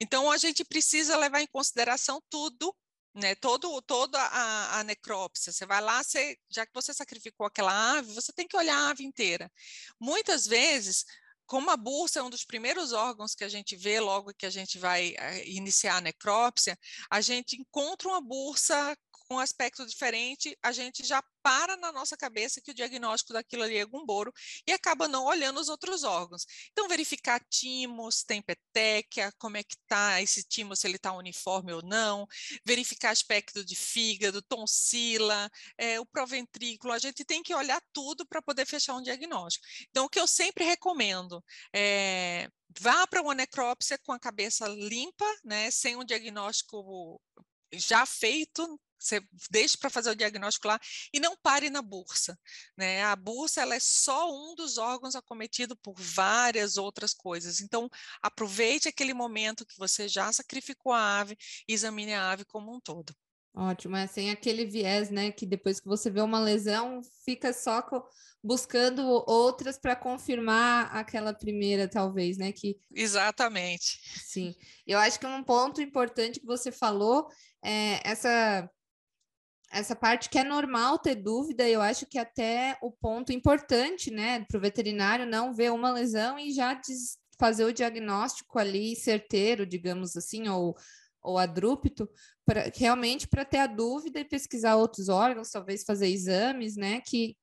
Então, 0.00 0.30
a 0.30 0.36
gente 0.36 0.64
precisa 0.64 1.16
levar 1.16 1.40
em 1.40 1.46
consideração 1.46 2.22
tudo 2.28 2.74
né, 3.14 3.34
todo, 3.36 3.80
toda 3.82 4.18
a, 4.18 4.80
a 4.80 4.84
necrópsia. 4.84 5.52
Você 5.52 5.64
vai 5.64 5.80
lá, 5.80 6.02
você, 6.02 6.36
já 6.50 6.66
que 6.66 6.72
você 6.74 6.92
sacrificou 6.92 7.46
aquela 7.46 7.98
ave, 7.98 8.12
você 8.12 8.32
tem 8.32 8.46
que 8.46 8.56
olhar 8.56 8.76
a 8.76 8.90
ave 8.90 9.04
inteira. 9.04 9.50
Muitas 10.00 10.46
vezes, 10.46 11.04
como 11.46 11.70
a 11.70 11.76
bursa 11.76 12.20
é 12.20 12.22
um 12.22 12.30
dos 12.30 12.44
primeiros 12.44 12.92
órgãos 12.92 13.34
que 13.34 13.44
a 13.44 13.48
gente 13.48 13.76
vê 13.76 14.00
logo 14.00 14.34
que 14.34 14.46
a 14.46 14.50
gente 14.50 14.78
vai 14.78 15.14
eh, 15.16 15.48
iniciar 15.48 15.96
a 15.98 16.00
necrópsia, 16.00 16.78
a 17.10 17.20
gente 17.20 17.56
encontra 17.56 18.08
uma 18.08 18.20
bursa 18.20 18.96
um 19.34 19.38
aspecto 19.38 19.86
diferente, 19.86 20.56
a 20.62 20.72
gente 20.72 21.04
já 21.04 21.22
para 21.42 21.76
na 21.76 21.92
nossa 21.92 22.16
cabeça 22.16 22.60
que 22.60 22.70
o 22.70 22.74
diagnóstico 22.74 23.34
daquilo 23.34 23.64
ali 23.64 23.76
é 23.76 23.84
gumboro 23.84 24.32
e 24.66 24.72
acaba 24.72 25.06
não 25.06 25.26
olhando 25.26 25.60
os 25.60 25.68
outros 25.68 26.02
órgãos. 26.02 26.46
Então, 26.72 26.88
verificar 26.88 27.38
timos, 27.50 28.24
tem 28.24 28.40
petequia, 28.40 29.30
como 29.38 29.58
é 29.58 29.62
que 29.62 29.74
está 29.74 30.22
esse 30.22 30.42
timo, 30.42 30.74
se 30.74 30.86
ele 30.86 30.96
está 30.96 31.12
uniforme 31.12 31.72
ou 31.72 31.82
não, 31.82 32.26
verificar 32.64 33.10
aspecto 33.10 33.62
de 33.62 33.76
fígado, 33.76 34.40
tonsila, 34.40 35.50
é, 35.76 36.00
o 36.00 36.06
proventrículo, 36.06 36.94
a 36.94 36.98
gente 36.98 37.24
tem 37.24 37.42
que 37.42 37.54
olhar 37.54 37.82
tudo 37.92 38.26
para 38.26 38.40
poder 38.40 38.66
fechar 38.66 38.94
um 38.94 39.02
diagnóstico. 39.02 39.66
Então, 39.90 40.06
o 40.06 40.08
que 40.08 40.18
eu 40.18 40.26
sempre 40.26 40.64
recomendo 40.64 41.44
é 41.74 42.48
vá 42.80 43.06
para 43.06 43.22
uma 43.22 43.34
necrópsia 43.34 43.98
com 43.98 44.12
a 44.12 44.18
cabeça 44.18 44.66
limpa, 44.66 45.26
né, 45.44 45.70
sem 45.70 45.96
um 45.96 46.04
diagnóstico 46.04 47.20
já 47.72 48.06
feito 48.06 48.80
você 48.98 49.20
deixe 49.50 49.76
para 49.76 49.90
fazer 49.90 50.10
o 50.10 50.16
diagnóstico 50.16 50.68
lá 50.68 50.78
e 51.12 51.20
não 51.20 51.36
pare 51.36 51.70
na 51.70 51.82
bursa. 51.82 52.38
Né? 52.76 53.02
A 53.04 53.14
bursa 53.16 53.60
ela 53.60 53.74
é 53.74 53.80
só 53.80 54.32
um 54.32 54.54
dos 54.54 54.78
órgãos 54.78 55.14
acometido 55.14 55.76
por 55.76 55.94
várias 55.96 56.76
outras 56.76 57.12
coisas. 57.12 57.60
Então, 57.60 57.88
aproveite 58.22 58.88
aquele 58.88 59.14
momento 59.14 59.66
que 59.66 59.78
você 59.78 60.08
já 60.08 60.32
sacrificou 60.32 60.92
a 60.92 61.20
ave 61.20 61.36
e 61.68 61.72
examine 61.72 62.14
a 62.14 62.30
ave 62.30 62.44
como 62.44 62.74
um 62.74 62.80
todo. 62.80 63.14
Ótimo, 63.56 63.96
é 63.96 64.06
sem 64.08 64.32
aquele 64.32 64.66
viés, 64.66 65.10
né? 65.10 65.30
Que 65.30 65.46
depois 65.46 65.78
que 65.78 65.86
você 65.86 66.10
vê 66.10 66.20
uma 66.20 66.40
lesão, 66.40 67.00
fica 67.24 67.52
só 67.52 67.80
buscando 68.42 69.06
outras 69.28 69.78
para 69.78 69.94
confirmar 69.94 70.94
aquela 70.94 71.32
primeira, 71.32 71.88
talvez, 71.88 72.36
né? 72.36 72.50
Que... 72.50 72.76
Exatamente. 72.92 74.00
Sim. 74.24 74.56
Eu 74.84 74.98
acho 74.98 75.20
que 75.20 75.26
um 75.26 75.44
ponto 75.44 75.80
importante 75.80 76.40
que 76.40 76.46
você 76.46 76.72
falou 76.72 77.28
é 77.64 78.00
essa 78.04 78.68
essa 79.74 79.96
parte 79.96 80.30
que 80.30 80.38
é 80.38 80.44
normal 80.44 80.98
ter 80.98 81.16
dúvida, 81.16 81.68
eu 81.68 81.82
acho 81.82 82.06
que 82.06 82.18
até 82.18 82.78
o 82.80 82.92
ponto 82.92 83.32
importante, 83.32 84.10
né, 84.10 84.44
para 84.44 84.56
o 84.56 84.60
veterinário 84.60 85.26
não 85.26 85.52
ver 85.52 85.72
uma 85.72 85.90
lesão 85.90 86.38
e 86.38 86.52
já 86.52 86.80
fazer 87.38 87.64
o 87.64 87.72
diagnóstico 87.72 88.58
ali 88.58 88.94
certeiro, 88.94 89.66
digamos 89.66 90.16
assim, 90.16 90.48
ou, 90.48 90.76
ou 91.20 91.38
adrúpito, 91.38 92.08
pra, 92.46 92.70
realmente 92.74 93.26
para 93.26 93.44
ter 93.44 93.58
a 93.58 93.66
dúvida 93.66 94.20
e 94.20 94.24
pesquisar 94.24 94.76
outros 94.76 95.08
órgãos, 95.08 95.50
talvez 95.50 95.82
fazer 95.82 96.08
exames, 96.08 96.76
né, 96.76 97.00
que, 97.00 97.36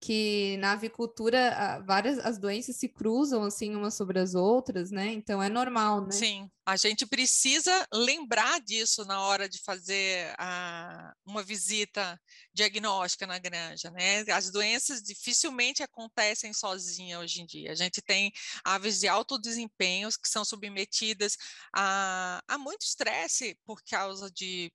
que 0.00 0.56
na 0.58 0.72
avicultura 0.72 1.82
várias 1.86 2.18
as 2.18 2.38
doenças 2.38 2.76
se 2.76 2.88
cruzam 2.88 3.42
assim 3.42 3.74
umas 3.74 3.94
sobre 3.94 4.18
as 4.18 4.34
outras, 4.34 4.90
né? 4.90 5.08
Então 5.12 5.42
é 5.42 5.48
normal, 5.48 6.02
né? 6.02 6.12
Sim, 6.12 6.50
a 6.66 6.76
gente 6.76 7.06
precisa 7.06 7.86
lembrar 7.92 8.60
disso 8.60 9.04
na 9.04 9.20
hora 9.22 9.48
de 9.48 9.62
fazer 9.62 10.34
a, 10.38 11.14
uma 11.24 11.42
visita 11.42 12.20
diagnóstica 12.52 13.26
na 13.26 13.38
granja, 13.38 13.90
né? 13.90 14.24
As 14.32 14.50
doenças 14.50 15.02
dificilmente 15.02 15.82
acontecem 15.82 16.52
sozinhas 16.52 17.20
hoje 17.20 17.40
em 17.40 17.46
dia. 17.46 17.72
A 17.72 17.74
gente 17.74 18.02
tem 18.02 18.32
aves 18.64 19.00
de 19.00 19.08
alto 19.08 19.38
desempenho 19.38 20.08
que 20.20 20.28
são 20.28 20.44
submetidas 20.44 21.36
a, 21.74 22.42
a 22.46 22.58
muito 22.58 22.82
estresse 22.82 23.58
por 23.64 23.82
causa 23.82 24.30
de 24.30 24.72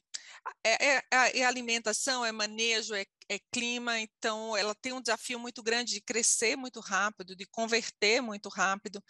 é, 0.63 0.97
é, 0.97 1.03
é, 1.39 1.45
alimentação, 1.45 2.25
é 2.25 2.31
manejo, 2.31 2.93
é, 2.95 3.05
é, 3.31 3.39
clima, 3.51 3.97
então 3.99 4.57
ela 4.57 4.75
tem 4.75 4.91
um 4.91 5.01
desafio 5.01 5.39
muito 5.39 5.63
grande 5.63 5.93
de 5.93 6.01
crescer 6.01 6.57
muito 6.57 6.81
rápido, 6.81 7.33
de 7.33 7.45
converter 7.45 8.21
muito 8.21 8.49
rápido, 8.49 9.01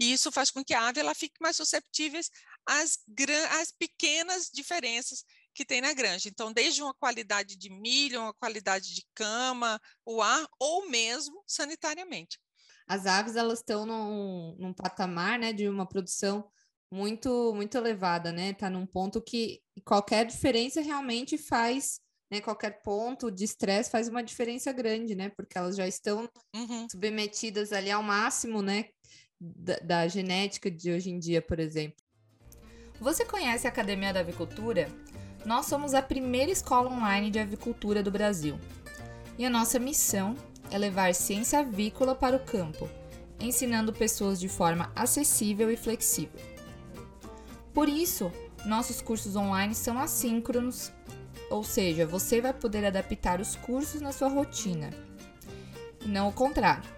e 0.00 0.12
isso 0.12 0.32
faz 0.32 0.50
com 0.50 0.64
que 0.64 0.74
a 0.74 0.88
ave 0.88 0.98
ela 0.98 1.14
fique 1.14 1.36
mais 1.40 1.56
susceptível 1.56 2.20
às, 2.66 2.98
às 3.60 3.70
pequenas 3.70 4.50
diferenças 4.52 5.24
que 5.54 5.64
tem 5.64 5.80
na 5.80 5.92
granja. 5.92 6.28
Então, 6.28 6.52
desde 6.52 6.82
uma 6.82 6.94
qualidade 6.94 7.56
de 7.56 7.70
milho, 7.70 8.20
uma 8.20 8.34
qualidade 8.34 8.94
de 8.94 9.04
cama, 9.14 9.80
o 10.04 10.20
ar, 10.20 10.46
ou 10.58 10.88
mesmo 10.88 11.42
sanitariamente. 11.46 12.38
As 12.86 13.06
aves 13.06 13.36
elas 13.36 13.60
estão 13.60 13.86
num, 13.86 14.56
num 14.58 14.74
patamar 14.74 15.38
né, 15.38 15.52
de 15.52 15.68
uma 15.68 15.86
produção 15.86 16.50
muito 16.90 17.52
muito 17.54 17.76
elevada, 17.76 18.32
né? 18.32 18.54
Tá 18.54 18.70
num 18.70 18.86
ponto 18.86 19.20
que 19.20 19.60
qualquer 19.84 20.24
diferença 20.24 20.80
realmente 20.80 21.36
faz, 21.36 22.00
né? 22.30 22.40
Qualquer 22.40 22.82
ponto 22.82 23.30
de 23.30 23.44
estresse 23.44 23.90
faz 23.90 24.08
uma 24.08 24.22
diferença 24.22 24.72
grande, 24.72 25.14
né? 25.14 25.30
Porque 25.30 25.56
elas 25.56 25.76
já 25.76 25.86
estão 25.86 26.28
uhum. 26.54 26.86
submetidas 26.90 27.72
ali 27.72 27.90
ao 27.90 28.02
máximo, 28.02 28.62
né? 28.62 28.86
Da, 29.40 29.76
da 29.76 30.08
genética 30.08 30.70
de 30.70 30.90
hoje 30.90 31.10
em 31.10 31.18
dia, 31.18 31.40
por 31.40 31.58
exemplo. 31.60 31.96
Você 33.00 33.24
conhece 33.24 33.66
a 33.66 33.70
Academia 33.70 34.12
da 34.12 34.20
Avicultura? 34.20 34.88
Nós 35.44 35.66
somos 35.66 35.94
a 35.94 36.02
primeira 36.02 36.50
escola 36.50 36.90
online 36.90 37.30
de 37.30 37.38
avicultura 37.38 38.02
do 38.02 38.10
Brasil. 38.10 38.58
E 39.38 39.46
a 39.46 39.50
nossa 39.50 39.78
missão 39.78 40.34
é 40.70 40.76
levar 40.76 41.14
ciência 41.14 41.60
avícola 41.60 42.14
para 42.14 42.36
o 42.36 42.44
campo, 42.44 42.88
ensinando 43.38 43.92
pessoas 43.92 44.40
de 44.40 44.48
forma 44.48 44.92
acessível 44.96 45.70
e 45.70 45.76
flexível. 45.76 46.40
Por 47.72 47.88
isso, 47.88 48.32
nossos 48.66 49.00
cursos 49.00 49.36
online 49.36 49.74
são 49.74 49.98
assíncronos, 49.98 50.92
ou 51.50 51.64
seja, 51.64 52.06
você 52.06 52.40
vai 52.40 52.52
poder 52.52 52.84
adaptar 52.84 53.40
os 53.40 53.56
cursos 53.56 54.00
na 54.00 54.12
sua 54.12 54.28
rotina, 54.28 54.90
e 56.04 56.08
não 56.08 56.28
o 56.28 56.32
contrário. 56.32 56.88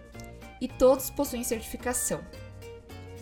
E 0.60 0.68
todos 0.68 1.08
possuem 1.10 1.42
certificação. 1.42 2.20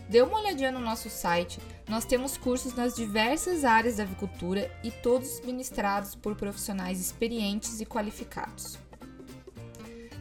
Dê 0.09 0.23
uma 0.23 0.41
olhadinha 0.41 0.73
no 0.73 0.81
nosso 0.81 1.11
site, 1.11 1.61
nós 1.89 2.05
temos 2.05 2.37
cursos 2.37 2.75
nas 2.75 2.95
diversas 2.95 3.65
áreas 3.65 3.97
da 3.97 4.03
avicultura 4.03 4.71
e 4.83 4.91
todos 4.91 5.41
ministrados 5.41 6.15
por 6.15 6.35
profissionais 6.35 7.01
experientes 7.01 7.81
e 7.81 7.87
qualificados. 7.87 8.79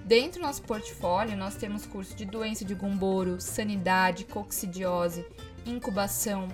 Dentro 0.06 0.40
do 0.40 0.46
nosso 0.46 0.62
portfólio, 0.62 1.36
nós 1.36 1.56
temos 1.56 1.86
curso 1.86 2.16
de 2.16 2.26
doença 2.26 2.64
de 2.64 2.74
gumboro, 2.74 3.42
sanidade, 3.42 4.24
coccidiose, 4.24 5.26
incubação, 5.66 6.48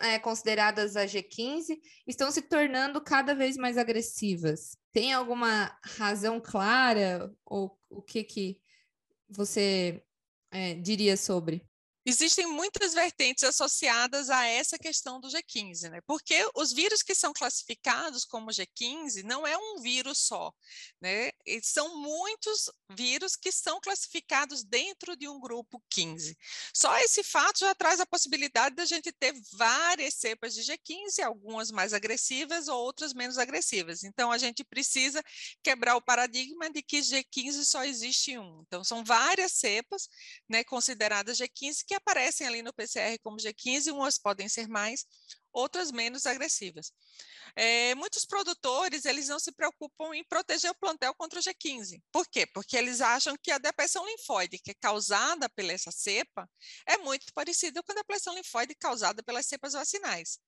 é, 0.00 0.18
consideradas 0.18 0.96
a 0.96 1.04
G15 1.04 1.78
estão 2.06 2.30
se 2.30 2.42
tornando 2.42 3.00
cada 3.00 3.34
vez 3.34 3.56
mais 3.56 3.78
agressivas. 3.78 4.76
Tem 4.92 5.12
alguma 5.12 5.76
razão 5.84 6.40
clara 6.40 7.32
ou 7.44 7.78
o 7.88 8.02
que, 8.02 8.24
que 8.24 8.60
você 9.28 10.02
é, 10.50 10.74
diria 10.74 11.16
sobre? 11.16 11.64
Existem 12.10 12.44
muitas 12.44 12.92
vertentes 12.92 13.44
associadas 13.44 14.30
a 14.30 14.44
essa 14.44 14.76
questão 14.76 15.20
do 15.20 15.28
G15, 15.28 15.90
né? 15.90 16.00
Porque 16.08 16.34
os 16.56 16.72
vírus 16.72 17.04
que 17.04 17.14
são 17.14 17.32
classificados 17.32 18.24
como 18.24 18.50
G15 18.50 19.22
não 19.22 19.46
é 19.46 19.56
um 19.56 19.80
vírus 19.80 20.18
só, 20.18 20.52
né? 21.00 21.30
E 21.46 21.62
são 21.62 22.00
muitos 22.02 22.68
vírus 22.90 23.36
que 23.36 23.52
são 23.52 23.80
classificados 23.80 24.64
dentro 24.64 25.16
de 25.16 25.28
um 25.28 25.38
grupo 25.38 25.80
15. 25.88 26.36
Só 26.74 26.98
esse 26.98 27.22
fato 27.22 27.60
já 27.60 27.72
traz 27.76 28.00
a 28.00 28.06
possibilidade 28.06 28.74
da 28.74 28.84
gente 28.84 29.12
ter 29.12 29.32
várias 29.52 30.14
cepas 30.14 30.52
de 30.52 30.62
G15, 30.62 31.22
algumas 31.24 31.70
mais 31.70 31.94
agressivas, 31.94 32.66
outras 32.66 33.14
menos 33.14 33.38
agressivas. 33.38 34.02
Então 34.02 34.32
a 34.32 34.38
gente 34.38 34.64
precisa 34.64 35.22
quebrar 35.62 35.94
o 35.94 36.02
paradigma 36.02 36.68
de 36.70 36.82
que 36.82 36.98
G15 36.98 37.64
só 37.64 37.84
existe 37.84 38.36
um. 38.36 38.64
Então 38.66 38.82
são 38.82 39.04
várias 39.04 39.52
cepas, 39.52 40.08
né, 40.48 40.64
consideradas 40.64 41.38
G15 41.38 41.84
que 41.86 41.99
aparecem 42.00 42.46
ali 42.46 42.62
no 42.62 42.72
PCR 42.72 43.18
como 43.22 43.36
G15, 43.36 43.92
umas 43.92 44.18
podem 44.18 44.48
ser 44.48 44.68
mais, 44.68 45.04
outras 45.52 45.90
menos 45.90 46.26
agressivas. 46.26 46.92
É, 47.56 47.94
muitos 47.94 48.24
produtores, 48.24 49.04
eles 49.04 49.28
não 49.28 49.38
se 49.38 49.52
preocupam 49.52 50.14
em 50.14 50.24
proteger 50.24 50.70
o 50.70 50.78
plantel 50.78 51.14
contra 51.14 51.38
o 51.38 51.42
G15. 51.42 52.00
Por 52.12 52.26
quê? 52.28 52.46
Porque 52.46 52.76
eles 52.76 53.00
acham 53.00 53.36
que 53.42 53.50
a 53.50 53.58
depressão 53.58 54.06
linfóide 54.06 54.58
que 54.58 54.70
é 54.70 54.74
causada 54.74 55.48
pela 55.48 55.72
essa 55.72 55.90
cepa 55.90 56.48
é 56.86 56.96
muito 56.98 57.32
parecida 57.34 57.82
com 57.82 57.92
a 57.92 57.96
depressão 57.96 58.34
linfóide 58.34 58.74
causada 58.74 59.22
pelas 59.22 59.46
cepas 59.46 59.72
vacinais. 59.72 60.38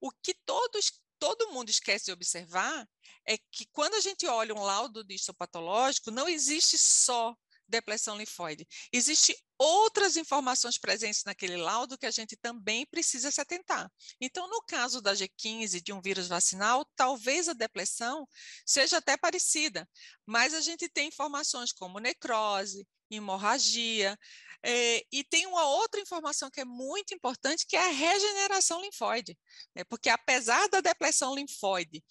O 0.00 0.10
que 0.10 0.34
todos 0.44 0.92
todo 1.18 1.50
mundo 1.50 1.70
esquece 1.70 2.06
de 2.06 2.12
observar 2.12 2.86
é 3.26 3.38
que 3.38 3.66
quando 3.72 3.94
a 3.94 4.00
gente 4.00 4.26
olha 4.26 4.54
um 4.54 4.62
laudo 4.62 5.02
de 5.02 5.14
histopatológico, 5.14 6.10
não 6.10 6.28
existe 6.28 6.76
só 6.76 7.34
depressão 7.68 8.16
linfóide. 8.16 8.66
Existem 8.92 9.36
outras 9.58 10.16
informações 10.16 10.78
presentes 10.78 11.22
naquele 11.24 11.56
laudo 11.56 11.96
que 11.96 12.06
a 12.06 12.10
gente 12.10 12.36
também 12.36 12.86
precisa 12.86 13.30
se 13.30 13.40
atentar. 13.40 13.90
Então, 14.20 14.48
no 14.48 14.62
caso 14.62 15.00
da 15.00 15.14
G15, 15.14 15.82
de 15.82 15.92
um 15.92 16.00
vírus 16.00 16.28
vacinal, 16.28 16.84
talvez 16.96 17.48
a 17.48 17.52
depressão 17.52 18.28
seja 18.66 18.98
até 18.98 19.16
parecida, 19.16 19.88
mas 20.26 20.54
a 20.54 20.60
gente 20.60 20.88
tem 20.88 21.08
informações 21.08 21.72
como 21.72 21.98
necrose, 21.98 22.86
hemorragia, 23.10 24.18
é, 24.66 25.04
e 25.12 25.22
tem 25.22 25.46
uma 25.46 25.66
outra 25.66 26.00
informação 26.00 26.50
que 26.50 26.60
é 26.60 26.64
muito 26.64 27.14
importante, 27.14 27.66
que 27.66 27.76
é 27.76 27.86
a 27.86 27.92
regeneração 27.92 28.80
linfóide, 28.80 29.38
né? 29.74 29.84
porque 29.84 30.08
apesar 30.08 30.68
da 30.68 30.80
depressão 30.80 31.34
linfóide 31.34 32.02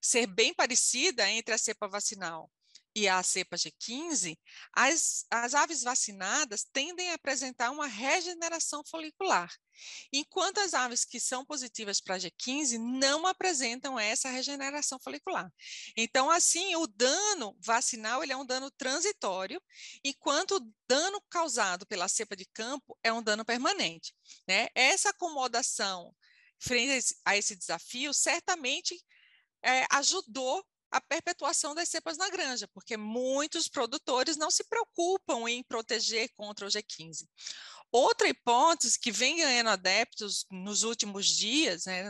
ser 0.00 0.26
bem 0.26 0.54
parecida 0.54 1.28
entre 1.28 1.54
a 1.54 1.58
cepa 1.58 1.86
vacinal 1.86 2.50
e 2.98 3.06
a 3.06 3.22
cepa 3.22 3.56
G15, 3.56 4.36
as, 4.72 5.24
as 5.30 5.54
aves 5.54 5.82
vacinadas 5.84 6.64
tendem 6.72 7.10
a 7.10 7.14
apresentar 7.14 7.70
uma 7.70 7.86
regeneração 7.86 8.82
folicular, 8.84 9.54
enquanto 10.12 10.58
as 10.58 10.74
aves 10.74 11.04
que 11.04 11.20
são 11.20 11.44
positivas 11.44 12.00
para 12.00 12.18
G15 12.18 12.76
não 12.76 13.24
apresentam 13.24 13.96
essa 13.96 14.28
regeneração 14.28 14.98
folicular. 14.98 15.48
Então, 15.96 16.28
assim, 16.28 16.74
o 16.74 16.88
dano 16.88 17.56
vacinal 17.60 18.20
ele 18.20 18.32
é 18.32 18.36
um 18.36 18.44
dano 18.44 18.68
transitório, 18.72 19.62
enquanto 20.02 20.56
o 20.56 20.72
dano 20.88 21.22
causado 21.30 21.86
pela 21.86 22.08
cepa 22.08 22.34
de 22.34 22.46
campo 22.46 22.98
é 23.00 23.12
um 23.12 23.22
dano 23.22 23.44
permanente. 23.44 24.12
Né? 24.46 24.66
Essa 24.74 25.10
acomodação 25.10 26.12
frente 26.58 27.14
a 27.24 27.36
esse 27.36 27.54
desafio 27.54 28.12
certamente 28.12 29.00
é, 29.62 29.86
ajudou 29.92 30.64
a 30.90 31.00
perpetuação 31.00 31.74
das 31.74 31.88
cepas 31.88 32.16
na 32.16 32.28
granja, 32.30 32.68
porque 32.68 32.96
muitos 32.96 33.68
produtores 33.68 34.36
não 34.36 34.50
se 34.50 34.64
preocupam 34.64 35.48
em 35.48 35.62
proteger 35.62 36.30
contra 36.34 36.66
o 36.66 36.68
G15. 36.68 37.26
Outra 37.90 38.28
hipótese 38.28 38.98
que 38.98 39.10
vem 39.10 39.38
ganhando 39.38 39.70
adeptos 39.70 40.44
nos 40.50 40.82
últimos 40.82 41.26
dias, 41.26 41.86
né, 41.86 42.04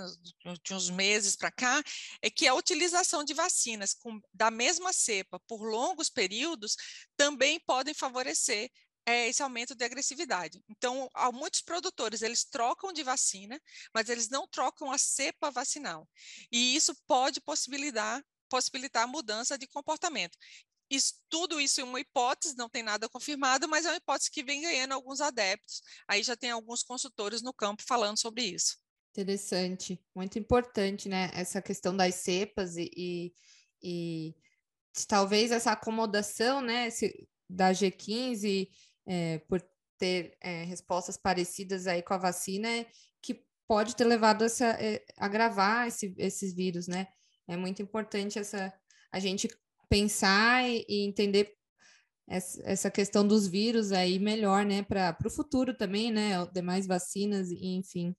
de 0.64 0.74
uns 0.74 0.90
meses 0.90 1.36
para 1.36 1.52
cá, 1.52 1.82
é 2.20 2.28
que 2.28 2.48
a 2.48 2.54
utilização 2.54 3.22
de 3.22 3.32
vacinas 3.32 3.94
com, 3.94 4.20
da 4.34 4.50
mesma 4.50 4.92
cepa 4.92 5.38
por 5.46 5.62
longos 5.62 6.10
períodos 6.10 6.76
também 7.16 7.60
podem 7.60 7.94
favorecer 7.94 8.70
é, 9.06 9.28
esse 9.28 9.42
aumento 9.42 9.74
de 9.74 9.84
agressividade. 9.84 10.60
Então, 10.68 11.08
há 11.14 11.30
muitos 11.32 11.62
produtores, 11.62 12.22
eles 12.22 12.44
trocam 12.44 12.92
de 12.92 13.02
vacina, 13.02 13.58
mas 13.94 14.08
eles 14.08 14.28
não 14.28 14.46
trocam 14.48 14.90
a 14.90 14.98
cepa 14.98 15.50
vacinal. 15.50 16.06
E 16.52 16.76
isso 16.76 16.94
pode 17.06 17.40
possibilitar 17.40 18.22
possibilitar 18.48 19.04
a 19.04 19.06
mudança 19.06 19.56
de 19.58 19.66
comportamento. 19.66 20.36
isso, 20.90 21.14
tudo 21.28 21.60
isso 21.60 21.80
é 21.80 21.84
uma 21.84 22.00
hipótese, 22.00 22.56
não 22.56 22.68
tem 22.68 22.82
nada 22.82 23.08
confirmado, 23.08 23.68
mas 23.68 23.84
é 23.84 23.90
uma 23.90 23.96
hipótese 23.96 24.30
que 24.30 24.42
vem 24.42 24.62
ganhando 24.62 24.92
alguns 24.92 25.20
adeptos. 25.20 25.82
Aí 26.08 26.22
já 26.22 26.36
tem 26.36 26.50
alguns 26.50 26.82
consultores 26.82 27.42
no 27.42 27.52
campo 27.52 27.82
falando 27.86 28.18
sobre 28.18 28.42
isso. 28.44 28.78
Interessante, 29.10 30.00
muito 30.14 30.38
importante, 30.38 31.08
né? 31.08 31.30
Essa 31.34 31.60
questão 31.60 31.96
das 31.96 32.14
cepas 32.16 32.76
e, 32.76 32.90
e, 32.96 33.34
e 33.82 34.34
talvez 35.08 35.50
essa 35.50 35.72
acomodação, 35.72 36.60
né, 36.60 36.88
da 37.48 37.72
G15 37.72 38.68
é, 39.06 39.38
por 39.40 39.60
ter 39.98 40.36
é, 40.40 40.64
respostas 40.64 41.16
parecidas 41.16 41.86
aí 41.86 42.02
com 42.02 42.14
a 42.14 42.18
vacina, 42.18 42.68
que 43.20 43.44
pode 43.66 43.96
ter 43.96 44.04
levado 44.04 44.44
é, 44.44 45.04
a 45.16 45.28
gravar 45.28 45.88
esse, 45.88 46.14
esses 46.18 46.54
vírus, 46.54 46.86
né? 46.86 47.08
É 47.48 47.56
muito 47.56 47.82
importante 47.82 48.38
essa 48.38 48.72
a 49.10 49.18
gente 49.18 49.48
pensar 49.88 50.68
e, 50.68 50.84
entender 50.88 51.54
essa, 52.28 52.90
questão 52.90 53.26
dos 53.26 53.48
vírus 53.48 53.90
aí 53.90 54.18
melhor, 54.18 54.64
né, 54.66 54.82
para 54.82 55.16
o 55.24 55.30
futuro 55.30 55.74
também, 55.74 56.12
né, 56.12 56.46
demais 56.52 56.86
vacinas, 56.86 57.50
enfim. 57.50 58.14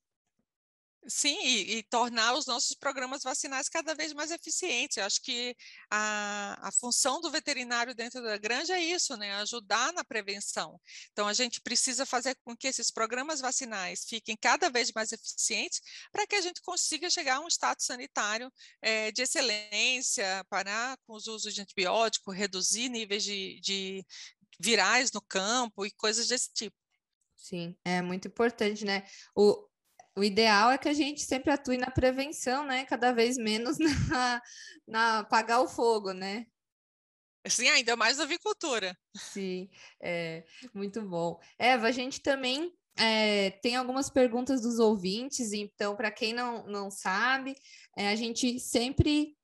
Sim, 1.07 1.39
e, 1.43 1.77
e, 1.77 1.83
tornar 1.83 2.33
os 2.35 2.45
nossos 2.45 2.75
programas 2.75 3.23
vacinais 3.23 3.69
cada 3.69 3.95
vez 3.95 4.13
mais 4.13 4.31
eficientes. 4.31 4.97
Eu 4.97 5.05
acho 5.05 5.21
que 5.21 5.55
a, 5.89 6.67
a 6.67 6.71
função 6.73 7.21
do 7.21 7.31
veterinário 7.31 7.95
dentro 7.95 8.21
da 8.21 8.37
granja 8.37 8.75
é 8.75 8.83
isso, 8.83 9.15
né? 9.15 9.33
Ajudar 9.35 9.93
na 9.93 10.03
prevenção. 10.03 10.79
Então, 11.11 11.27
a 11.27 11.33
gente 11.33 11.61
precisa 11.61 12.05
fazer 12.05 12.35
com 12.43 12.55
que 12.55 12.67
esses 12.67 12.91
programas 12.91 13.39
vacinais 13.39 14.03
fiquem 14.05 14.35
cada 14.35 14.69
vez 14.69 14.91
mais 14.91 15.11
eficientes 15.13 15.81
para 16.11 16.27
que 16.27 16.35
a 16.35 16.41
gente 16.41 16.61
consiga 16.61 17.09
chegar 17.09 17.37
a 17.37 17.39
um 17.39 17.47
status 17.47 17.85
sanitário 17.85 18.51
é, 18.81 19.11
de 19.11 19.21
excelência, 19.21 20.45
parar 20.49 20.97
com 21.07 21.13
os 21.13 21.27
usos 21.27 21.53
de 21.53 21.61
antibiótico, 21.61 22.31
reduzir 22.31 22.89
níveis 22.89 23.23
de, 23.23 23.59
de 23.61 24.05
virais 24.59 25.11
no 25.13 25.21
campo 25.21 25.85
e 25.85 25.91
coisas 25.91 26.27
desse 26.27 26.51
tipo. 26.53 26.75
Sim, 27.37 27.75
é 27.85 28.01
muito 28.01 28.27
importante, 28.27 28.83
né? 28.83 29.07
O, 29.33 29.68
o 30.19 30.23
ideal 30.23 30.69
é 30.69 30.77
que 30.77 30.89
a 30.89 30.93
gente 30.93 31.21
sempre 31.21 31.51
atue 31.51 31.77
na 31.77 31.89
prevenção, 31.89 32.65
né? 32.65 32.83
Cada 32.85 33.13
vez 33.13 33.37
menos 33.37 33.77
na, 34.09 34.41
na 34.85 35.19
apagar 35.19 35.61
o 35.61 35.67
fogo, 35.67 36.11
né? 36.11 36.45
Sim, 37.47 37.69
ainda 37.69 37.95
mais 37.95 38.17
na 38.17 38.25
avicultura. 38.25 38.97
Sim, 39.15 39.69
é 40.03 40.43
muito 40.73 41.01
bom. 41.01 41.39
Eva, 41.57 41.87
a 41.87 41.91
gente 41.91 42.21
também 42.21 42.73
é, 42.97 43.51
tem 43.61 43.77
algumas 43.77 44.09
perguntas 44.09 44.61
dos 44.61 44.77
ouvintes, 44.77 45.53
então, 45.53 45.95
para 45.95 46.11
quem 46.11 46.33
não, 46.33 46.67
não 46.67 46.91
sabe, 46.91 47.55
é, 47.97 48.09
a 48.09 48.15
gente 48.15 48.59
sempre 48.59 49.37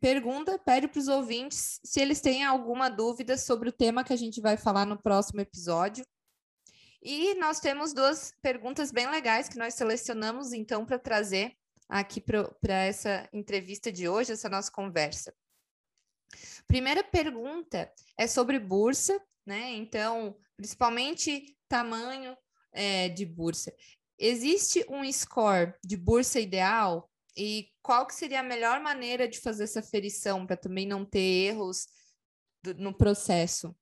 pergunta, 0.00 0.58
pede 0.58 0.86
para 0.86 1.00
os 1.00 1.08
ouvintes 1.08 1.80
se 1.82 1.98
eles 1.98 2.20
têm 2.20 2.44
alguma 2.44 2.90
dúvida 2.90 3.38
sobre 3.38 3.70
o 3.70 3.72
tema 3.72 4.04
que 4.04 4.12
a 4.12 4.16
gente 4.16 4.40
vai 4.40 4.58
falar 4.58 4.84
no 4.84 5.00
próximo 5.00 5.40
episódio. 5.40 6.04
E 7.02 7.34
nós 7.36 7.60
temos 7.60 7.92
duas 7.94 8.34
perguntas 8.42 8.90
bem 8.90 9.08
legais 9.08 9.48
que 9.48 9.58
nós 9.58 9.74
selecionamos, 9.74 10.52
então, 10.52 10.84
para 10.84 10.98
trazer 10.98 11.56
aqui 11.88 12.20
para 12.20 12.74
essa 12.84 13.28
entrevista 13.32 13.90
de 13.90 14.08
hoje, 14.08 14.32
essa 14.32 14.48
nossa 14.48 14.70
conversa. 14.70 15.34
Primeira 16.66 17.02
pergunta 17.02 17.92
é 18.16 18.26
sobre 18.26 18.58
bursa, 18.58 19.20
né? 19.44 19.72
Então, 19.72 20.36
principalmente 20.56 21.56
tamanho 21.68 22.36
é, 22.72 23.08
de 23.08 23.24
bursa. 23.26 23.74
Existe 24.18 24.84
um 24.88 25.10
score 25.10 25.74
de 25.82 25.96
bursa 25.96 26.38
ideal? 26.38 27.10
E 27.36 27.70
qual 27.82 28.06
que 28.06 28.14
seria 28.14 28.40
a 28.40 28.44
melhor 28.44 28.80
maneira 28.80 29.26
de 29.26 29.40
fazer 29.40 29.64
essa 29.64 29.82
ferição 29.82 30.46
para 30.46 30.56
também 30.56 30.86
não 30.86 31.04
ter 31.04 31.18
erros 31.18 31.88
do, 32.62 32.74
no 32.74 32.94
processo? 32.94 33.74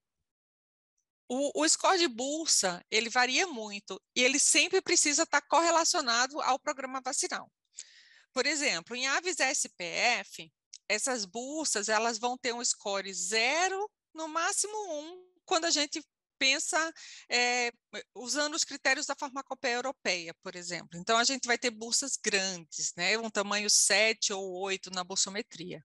O, 1.28 1.62
o, 1.62 1.68
score 1.68 1.98
de 1.98 2.08
bolsa, 2.08 2.82
ele 2.90 3.10
varia 3.10 3.46
muito 3.46 4.00
e 4.16 4.22
ele 4.22 4.38
sempre 4.38 4.80
precisa 4.80 5.24
estar 5.24 5.42
correlacionado 5.42 6.40
ao 6.40 6.58
programa 6.58 7.02
vacinal. 7.04 7.52
Por 8.32 8.46
exemplo, 8.46 8.96
em 8.96 9.06
aves 9.06 9.36
SPF, 9.38 10.50
essas 10.88 11.24
bolsas 11.24 11.88
elas 11.88 12.18
vão 12.18 12.38
ter 12.38 12.54
um 12.54 12.64
score 12.64 13.12
zero, 13.12 13.90
no 14.14 14.26
máximo 14.26 14.72
um, 14.72 15.22
quando 15.44 15.66
a 15.66 15.70
gente 15.70 16.02
pensa 16.38 16.78
é, 17.28 17.72
usando 18.14 18.54
os 18.54 18.64
critérios 18.64 19.06
da 19.06 19.14
farmacopeia 19.14 19.74
europeia, 19.74 20.32
por 20.42 20.54
exemplo. 20.54 20.98
Então, 20.98 21.18
a 21.18 21.24
gente 21.24 21.46
vai 21.46 21.58
ter 21.58 21.70
bolsas 21.70 22.16
grandes, 22.16 22.92
né, 22.96 23.18
um 23.18 23.28
tamanho 23.28 23.68
7 23.68 24.32
ou 24.32 24.60
8 24.60 24.90
na 24.90 25.04
bolsometria. 25.04 25.84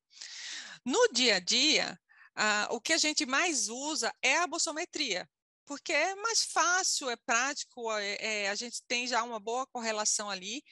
No 0.86 1.12
dia 1.12 1.38
a 1.38 1.39
dia, 1.39 1.99
ah, 2.36 2.67
o 2.72 2.82
que 2.82 2.93
a 2.93 2.98
gente 2.98 3.26
mais 3.26 3.69
usa 3.69 4.13
é 4.22 4.38
a 4.38 4.48
bolsometria, 4.48 5.30
porque 5.65 5.93
é 5.93 6.15
mais 6.15 6.43
fácil, 6.43 7.10
é 7.10 7.15
prático, 7.15 7.91
é, 7.93 8.17
é, 8.19 8.50
a 8.50 8.56
gente 8.56 8.82
tem 8.88 9.08
já 9.08 9.24
uma 9.24 9.39
boa 9.39 9.67
correlação 9.67 10.30
ali. 10.30 10.63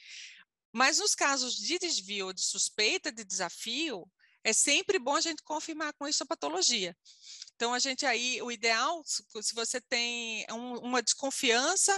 Mas 0.72 0.98
nos 0.98 1.14
casos 1.14 1.54
de 1.54 1.78
desvio 1.78 2.32
de 2.32 2.42
suspeita 2.42 3.12
de 3.12 3.24
desafio, 3.24 4.10
é 4.42 4.52
sempre 4.52 4.98
bom 4.98 5.14
a 5.14 5.20
gente 5.20 5.42
confirmar 5.42 5.92
com 5.94 6.08
histopatologia. 6.08 6.96
Então, 7.54 7.72
a 7.72 7.78
gente 7.78 8.04
aí, 8.04 8.42
o 8.42 8.50
ideal, 8.50 9.02
se 9.04 9.54
você 9.54 9.80
tem 9.80 10.44
um, 10.50 10.78
uma 10.78 11.02
desconfiança 11.02 11.96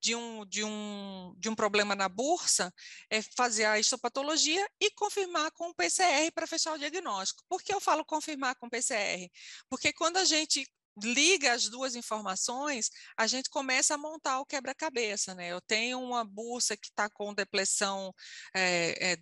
de 0.00 0.14
um, 0.14 0.44
de, 0.46 0.64
um, 0.64 1.34
de 1.38 1.48
um 1.48 1.54
problema 1.54 1.94
na 1.94 2.08
bursa, 2.08 2.72
é 3.10 3.20
fazer 3.22 3.64
a 3.64 3.78
histopatologia 3.78 4.66
e 4.80 4.90
confirmar 4.92 5.50
com 5.52 5.70
o 5.70 5.74
PCR 5.74 6.30
para 6.32 6.46
fechar 6.46 6.74
o 6.74 6.78
diagnóstico. 6.78 7.44
Por 7.48 7.62
que 7.62 7.72
eu 7.72 7.80
falo 7.80 8.04
confirmar 8.04 8.54
com 8.56 8.68
PCR? 8.68 9.28
Porque 9.68 9.92
quando 9.92 10.16
a 10.18 10.24
gente 10.24 10.66
liga 11.02 11.52
as 11.52 11.68
duas 11.68 11.94
informações, 11.94 12.90
a 13.16 13.26
gente 13.26 13.48
começa 13.50 13.94
a 13.94 13.98
montar 13.98 14.40
o 14.40 14.46
quebra-cabeça, 14.46 15.34
né? 15.34 15.48
Eu 15.48 15.60
tenho 15.60 16.00
uma 16.00 16.24
bursa 16.24 16.76
que 16.76 16.88
está 16.88 17.08
com 17.08 17.34
depressão 17.34 18.12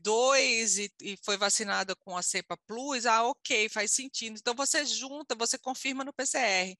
2 0.03 0.79
é, 0.79 0.83
é, 0.83 0.87
e, 1.03 1.13
e, 1.13 1.19
foi 1.25 1.37
vacinada 1.37 1.95
com 1.97 2.17
a 2.17 2.23
cepa 2.23 2.57
plus, 2.67 3.07
ah, 3.07 3.25
ok, 3.25 3.69
faz 3.69 3.93
sentido. 3.93 4.37
Então, 4.39 4.55
você 4.55 4.85
junta, 4.85 5.35
você 5.35 5.59
confirma 5.59 6.05
no 6.05 6.13
PCR. 6.13 6.77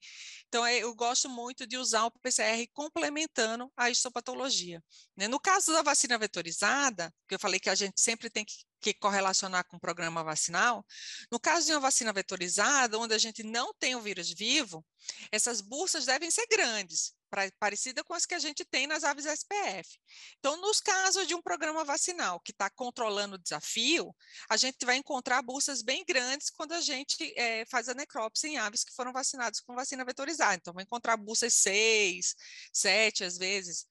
Então, 0.47 0.65
é, 0.65 0.77
eu 0.79 0.93
gosto 0.95 1.29
muito 1.29 1.67
de 1.67 1.77
usar 1.77 2.05
o 2.05 2.11
PCR 2.11 2.67
complementando 2.73 3.71
a 3.75 3.89
histopatologia. 3.89 4.81
Né? 5.15 5.27
No 5.27 5.39
caso 5.39 5.71
da 5.71 5.81
vacina 5.81 6.17
vetorizada, 6.17 7.13
que 7.27 7.35
eu 7.35 7.39
falei 7.39 7.59
que 7.59 7.69
a 7.69 7.75
gente 7.75 7.99
sempre 8.01 8.29
tem 8.29 8.45
que 8.45 8.55
que 8.79 8.93
correlacionar 8.93 9.65
com 9.67 9.77
o 9.77 9.79
programa 9.79 10.23
vacinal. 10.23 10.85
No 11.31 11.39
caso 11.39 11.65
de 11.65 11.73
uma 11.73 11.79
vacina 11.79 12.13
vetorizada, 12.13 12.97
onde 12.97 13.13
a 13.13 13.17
gente 13.17 13.43
não 13.43 13.73
tem 13.73 13.95
o 13.95 14.01
vírus 14.01 14.31
vivo, 14.31 14.85
essas 15.31 15.61
bursas 15.61 16.05
devem 16.05 16.29
ser 16.29 16.45
grandes, 16.47 17.13
pra, 17.29 17.49
parecida 17.59 18.03
com 18.03 18.13
as 18.13 18.25
que 18.25 18.33
a 18.33 18.39
gente 18.39 18.65
tem 18.65 18.87
nas 18.87 19.03
aves 19.03 19.25
SPF. 19.25 19.99
Então, 20.39 20.59
nos 20.61 20.79
casos 20.79 21.27
de 21.27 21.35
um 21.35 21.41
programa 21.41 21.83
vacinal 21.83 22.39
que 22.39 22.51
está 22.51 22.69
controlando 22.69 23.35
o 23.35 23.39
desafio, 23.39 24.15
a 24.49 24.57
gente 24.57 24.85
vai 24.85 24.97
encontrar 24.97 25.41
bursas 25.41 25.81
bem 25.81 26.03
grandes 26.05 26.49
quando 26.49 26.73
a 26.73 26.81
gente 26.81 27.33
é, 27.37 27.65
faz 27.65 27.89
a 27.89 27.93
necrópsia 27.93 28.47
em 28.47 28.57
aves 28.57 28.83
que 28.83 28.93
foram 28.93 29.11
vacinadas 29.11 29.59
com 29.59 29.75
vacina 29.75 30.05
vetorizada. 30.05 30.55
Então, 30.55 30.73
vai 30.73 30.83
encontrar 30.83 31.17
bursas 31.17 31.53
6, 31.55 32.35
7 32.73 33.23
às 33.23 33.37
vezes. 33.37 33.85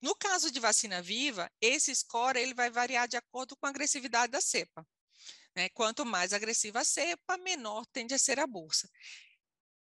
No 0.00 0.14
caso 0.14 0.50
de 0.50 0.60
vacina 0.60 1.02
viva, 1.02 1.50
esse 1.60 1.94
score 1.94 2.38
ele 2.38 2.54
vai 2.54 2.70
variar 2.70 3.08
de 3.08 3.16
acordo 3.16 3.56
com 3.56 3.66
a 3.66 3.70
agressividade 3.70 4.30
da 4.30 4.40
cepa. 4.40 4.86
Né? 5.54 5.68
Quanto 5.70 6.06
mais 6.06 6.32
agressiva 6.32 6.80
a 6.80 6.84
cepa, 6.84 7.36
menor 7.38 7.84
tende 7.86 8.14
a 8.14 8.18
ser 8.18 8.38
a 8.38 8.46
bolsa. 8.46 8.88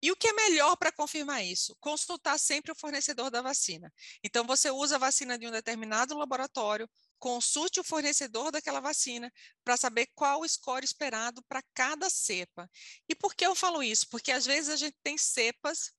E 0.01 0.13
o 0.13 0.17
que 0.17 0.29
é 0.29 0.33
melhor 0.33 0.77
para 0.77 0.93
confirmar 0.93 1.45
isso? 1.45 1.75
Consultar 1.81 2.39
sempre 2.39 2.71
o 2.71 2.75
fornecedor 2.77 3.33
da 3.33 3.43
vacina. 3.43 3.93
Então, 4.23 4.47
você 4.47 4.71
usa 4.71 4.95
a 4.95 4.99
vacina 4.99 5.37
de 5.37 5.49
um 5.49 5.51
determinado 5.51 6.17
laboratório, 6.17 6.89
consulte 7.19 7.81
o 7.81 7.85
fornecedor 7.85 8.53
daquela 8.53 8.79
vacina 8.79 9.33
para 9.65 9.77
saber 9.77 10.07
qual 10.15 10.43
o 10.43 10.49
score 10.49 10.85
esperado 10.85 11.43
para 11.49 11.61
cada 11.75 12.09
cepa. 12.09 12.71
E 13.09 13.15
por 13.17 13.35
que 13.35 13.45
eu 13.45 13.57
falo 13.57 13.83
isso? 13.83 14.09
Porque 14.09 14.31
às 14.31 14.47
vezes 14.47 14.71
a 14.71 14.77
gente 14.77 14.97
tem 15.03 15.19
cepas 15.19 15.93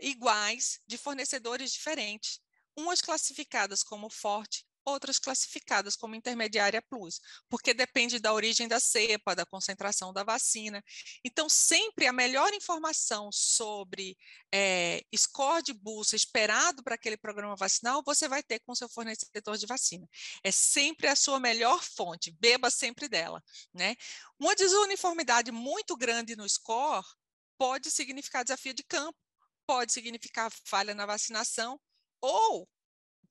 iguais 0.00 0.80
de 0.88 0.98
fornecedores 0.98 1.72
diferentes 1.72 2.40
umas 2.78 3.00
classificadas 3.00 3.82
como 3.82 4.08
forte, 4.08 4.64
outras 4.84 5.18
classificadas 5.18 5.96
como 5.96 6.14
intermediária 6.14 6.80
plus, 6.80 7.20
porque 7.48 7.74
depende 7.74 8.18
da 8.18 8.32
origem 8.32 8.66
da 8.66 8.80
cepa, 8.80 9.34
da 9.34 9.44
concentração 9.44 10.12
da 10.12 10.22
vacina. 10.22 10.82
Então, 11.24 11.48
sempre 11.48 12.06
a 12.06 12.12
melhor 12.12 12.54
informação 12.54 13.30
sobre 13.32 14.16
é, 14.54 15.02
score 15.14 15.62
de 15.62 15.72
bolsa 15.72 16.16
esperado 16.16 16.82
para 16.82 16.94
aquele 16.94 17.16
programa 17.16 17.56
vacinal, 17.56 18.02
você 18.04 18.28
vai 18.28 18.42
ter 18.42 18.60
com 18.60 18.74
seu 18.74 18.88
fornecedor 18.88 19.58
de 19.58 19.66
vacina. 19.66 20.08
É 20.42 20.50
sempre 20.50 21.08
a 21.08 21.16
sua 21.16 21.38
melhor 21.38 21.82
fonte, 21.82 22.30
beba 22.30 22.70
sempre 22.70 23.08
dela. 23.08 23.42
Né? 23.74 23.94
Uma 24.38 24.54
desuniformidade 24.54 25.50
muito 25.50 25.96
grande 25.96 26.36
no 26.36 26.48
score 26.48 27.04
pode 27.58 27.90
significar 27.90 28.44
desafio 28.44 28.72
de 28.72 28.84
campo, 28.84 29.18
pode 29.66 29.92
significar 29.92 30.50
falha 30.64 30.94
na 30.94 31.04
vacinação, 31.04 31.78
ou, 32.20 32.68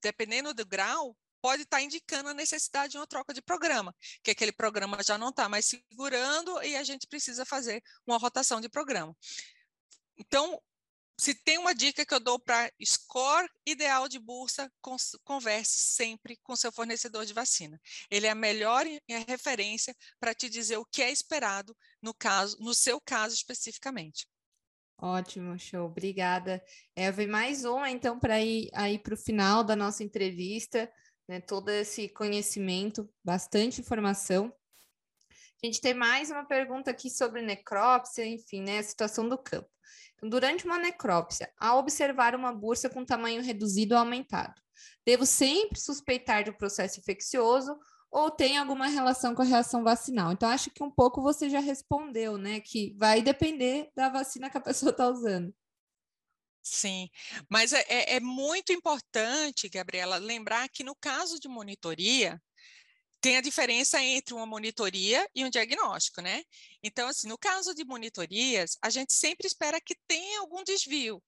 dependendo 0.02 0.54
do 0.54 0.65
grau, 0.65 1.15
pode 1.41 1.63
estar 1.63 1.78
tá 1.78 1.84
indicando 1.84 2.30
a 2.30 2.34
necessidade 2.34 2.91
de 2.91 2.97
uma 2.97 3.08
troca 3.08 3.34
de 3.34 3.41
programa, 3.41 3.96
que 4.23 4.31
aquele 4.31 4.52
programa 4.52 5.02
já 5.04 5.17
não 5.17 5.29
está 5.29 5.48
mais 5.48 5.65
segurando 5.65 6.62
e 6.63 6.75
a 6.75 6.83
gente 6.83 7.08
precisa 7.08 7.46
fazer 7.46 7.81
uma 8.06 8.17
rotação 8.17 8.60
de 8.60 8.69
programa. 8.69 9.15
Então, 10.17 10.62
se 11.19 11.33
tem 11.33 11.58
uma 11.58 11.73
dica 11.73 12.06
que 12.06 12.13
eu 12.13 12.19
dou 12.19 12.40
para 12.40 12.71
score 12.83 13.50
ideal 13.65 14.08
de 14.08 14.19
bursa, 14.19 14.71
converse 15.23 15.79
sempre 15.79 16.38
com 16.44 16.56
seu 16.56 16.71
fornecedor 16.71 17.25
de 17.25 17.33
vacina. 17.33 17.79
Ele 18.10 18.27
é 18.27 18.29
a 18.29 18.35
melhor 18.35 18.85
referência 19.27 19.96
para 20.19 20.35
te 20.35 20.48
dizer 20.48 20.77
o 20.77 20.85
que 20.85 21.02
é 21.02 21.12
esperado 21.12 21.75
no 22.02 22.13
caso, 22.13 22.58
no 22.60 22.73
seu 22.75 23.02
caso 23.02 23.33
especificamente. 23.33 24.27
Ótimo, 25.00 25.58
show. 25.60 25.85
Obrigada. 25.85 26.63
Eva, 26.95 27.21
e 27.21 27.27
mais 27.27 27.63
uma, 27.65 27.89
então, 27.89 28.19
para 28.19 28.41
ir 28.41 28.69
aí 28.73 28.98
para 28.98 29.13
o 29.13 29.17
final 29.17 29.63
da 29.63 29.75
nossa 29.75 30.04
entrevista, 30.04 30.91
né? 31.27 31.39
Todo 31.39 31.69
esse 31.69 32.10
conhecimento, 32.10 33.08
bastante 33.23 33.79
informação. 33.79 34.52
A 35.62 35.65
gente 35.65 35.81
tem 35.81 35.93
mais 35.93 36.31
uma 36.31 36.45
pergunta 36.45 36.89
aqui 36.89 37.10
sobre 37.10 37.41
necrópsia, 37.41 38.25
enfim, 38.25 38.62
né? 38.62 38.79
A 38.79 38.83
situação 38.83 39.29
do 39.29 39.37
campo. 39.37 39.69
Então, 40.15 40.29
durante 40.29 40.65
uma 40.65 40.79
necrópsia, 40.79 41.52
ao 41.60 41.77
observar 41.77 42.33
uma 42.33 42.52
bursa 42.52 42.89
com 42.89 43.06
tamanho 43.06 43.43
reduzido 43.43 43.93
ou 43.93 44.00
aumentado, 44.00 44.60
devo 45.06 45.27
sempre 45.27 45.79
suspeitar 45.79 46.43
de 46.43 46.50
um 46.50 46.58
processo 46.58 47.00
infeccioso 47.00 47.77
ou 48.18 48.32
tem 48.32 48.58
alguma 48.58 48.88
relação 48.88 49.36
com 49.36 49.44
a 49.44 49.46
reação 49.46 49.84
vacinal? 49.84 50.32
Então, 50.32 50.50
acho 50.50 50.72
que 50.72 50.82
um 50.82 50.90
pouco 50.90 51.22
você 51.22 51.52
já 51.52 51.60
respondeu, 51.60 52.36
né? 52.36 52.60
Que 52.60 52.96
vai 52.98 53.22
depender 53.22 53.92
da 53.96 54.10
vacina 54.10 54.50
que 54.50 54.58
a 54.58 54.62
pessoa 54.62 54.90
está 54.90 55.08
usando. 55.08 55.54
Sim, 56.63 57.10
mas 57.48 57.72
é, 57.74 57.86
é, 57.88 58.15
é 58.15 58.20
muito 58.20 58.74
importante, 58.74 59.70
Gabriela, 59.70 60.18
lembrar 60.18 60.68
que 60.68 60.84
no 60.84 60.96
caso 60.96 61.40
de 61.40 61.48
monitoria, 61.48 62.42
tem 63.22 63.38
a 63.38 63.42
diferença 63.42 64.02
entre 64.02 64.34
uma 64.34 64.48
monitoria 64.48 65.28
e 65.36 65.46
um 65.46 65.50
diagnóstico, 65.50 66.20
né? 66.20 66.44
Então, 66.82 67.08
assim, 67.08 67.28
no 67.28 67.38
caso 67.38 67.76
de 67.76 67.86
monitorias, 67.86 68.78
a 68.82 68.90
gente 68.90 69.13
sempre 69.13 69.46
espera 69.46 69.80
que 69.80 69.96
tenha 70.08 70.40
algum 70.40 70.63
desvio. 70.63 71.24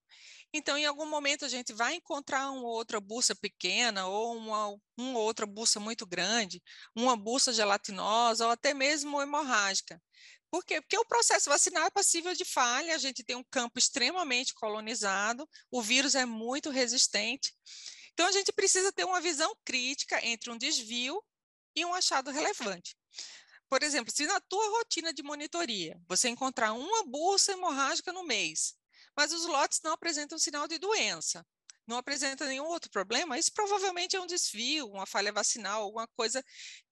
Então, 0.52 0.78
em 0.78 0.86
algum 0.86 1.06
momento, 1.06 1.46
a 1.46 1.50
gente 1.50 1.72
vai 1.74 1.96
encontrar 1.96 2.50
uma 2.50 2.68
outra 2.68 3.00
bucha 3.00 3.36
pequena 3.36 4.08
ou 4.08 4.36
uma, 4.36 4.76
uma 4.98 5.20
outra 5.20 5.46
bucha 5.46 5.80
muito 5.80 6.08
grande, 6.08 6.62
uma 6.96 7.16
bucha 7.16 7.54
gelatinosa 7.54 8.46
ou 8.46 8.52
até 8.52 8.74
mesmo 8.74 9.22
hemorrágica. 9.22 10.02
Por 10.50 10.66
quê? 10.66 10.82
Porque 10.82 10.98
o 10.98 11.06
processo 11.06 11.50
vacinal 11.50 11.86
é 11.86 11.92
passível 11.92 12.34
de 12.34 12.44
falha, 12.44 12.96
a 12.96 12.98
gente 12.98 13.24
tem 13.24 13.36
um 13.36 13.44
campo 13.44 13.78
extremamente 13.78 14.56
colonizado, 14.56 15.48
o 15.70 15.82
vírus 15.82 16.16
é 16.16 16.26
muito 16.26 16.72
resistente. 16.72 17.54
Então, 18.14 18.26
a 18.26 18.32
gente 18.32 18.52
precisa 18.52 18.92
ter 18.92 19.06
uma 19.06 19.22
visão 19.22 19.56
crítica 19.64 20.26
entre 20.26 20.50
um 20.50 20.58
desvio 20.58 21.24
e 21.76 21.86
um 21.86 21.94
achado 21.94 22.32
relevante. 22.32 22.98
Por 23.70 23.84
exemplo, 23.84 24.12
se 24.12 24.26
na 24.26 24.40
tua 24.42 24.68
rotina 24.80 25.14
de 25.14 25.22
monitoria 25.22 26.02
você 26.08 26.28
encontrar 26.28 26.74
uma 26.74 27.04
bolsa 27.04 27.52
hemorrágica 27.52 28.12
no 28.12 28.24
mês, 28.24 28.74
mas 29.20 29.34
os 29.34 29.46
lotes 29.46 29.82
não 29.84 29.92
apresentam 29.92 30.40
sinal 30.40 30.66
de 30.66 30.78
doença, 30.78 31.46
não 31.86 31.98
apresenta 31.98 32.48
nenhum 32.48 32.64
outro 32.64 32.90
problema, 32.90 33.38
isso 33.38 33.52
provavelmente 33.54 34.16
é 34.16 34.22
um 34.22 34.26
desvio, 34.26 34.88
uma 34.88 35.06
falha 35.06 35.30
vacinal, 35.34 35.82
alguma 35.82 36.08
coisa 36.16 36.42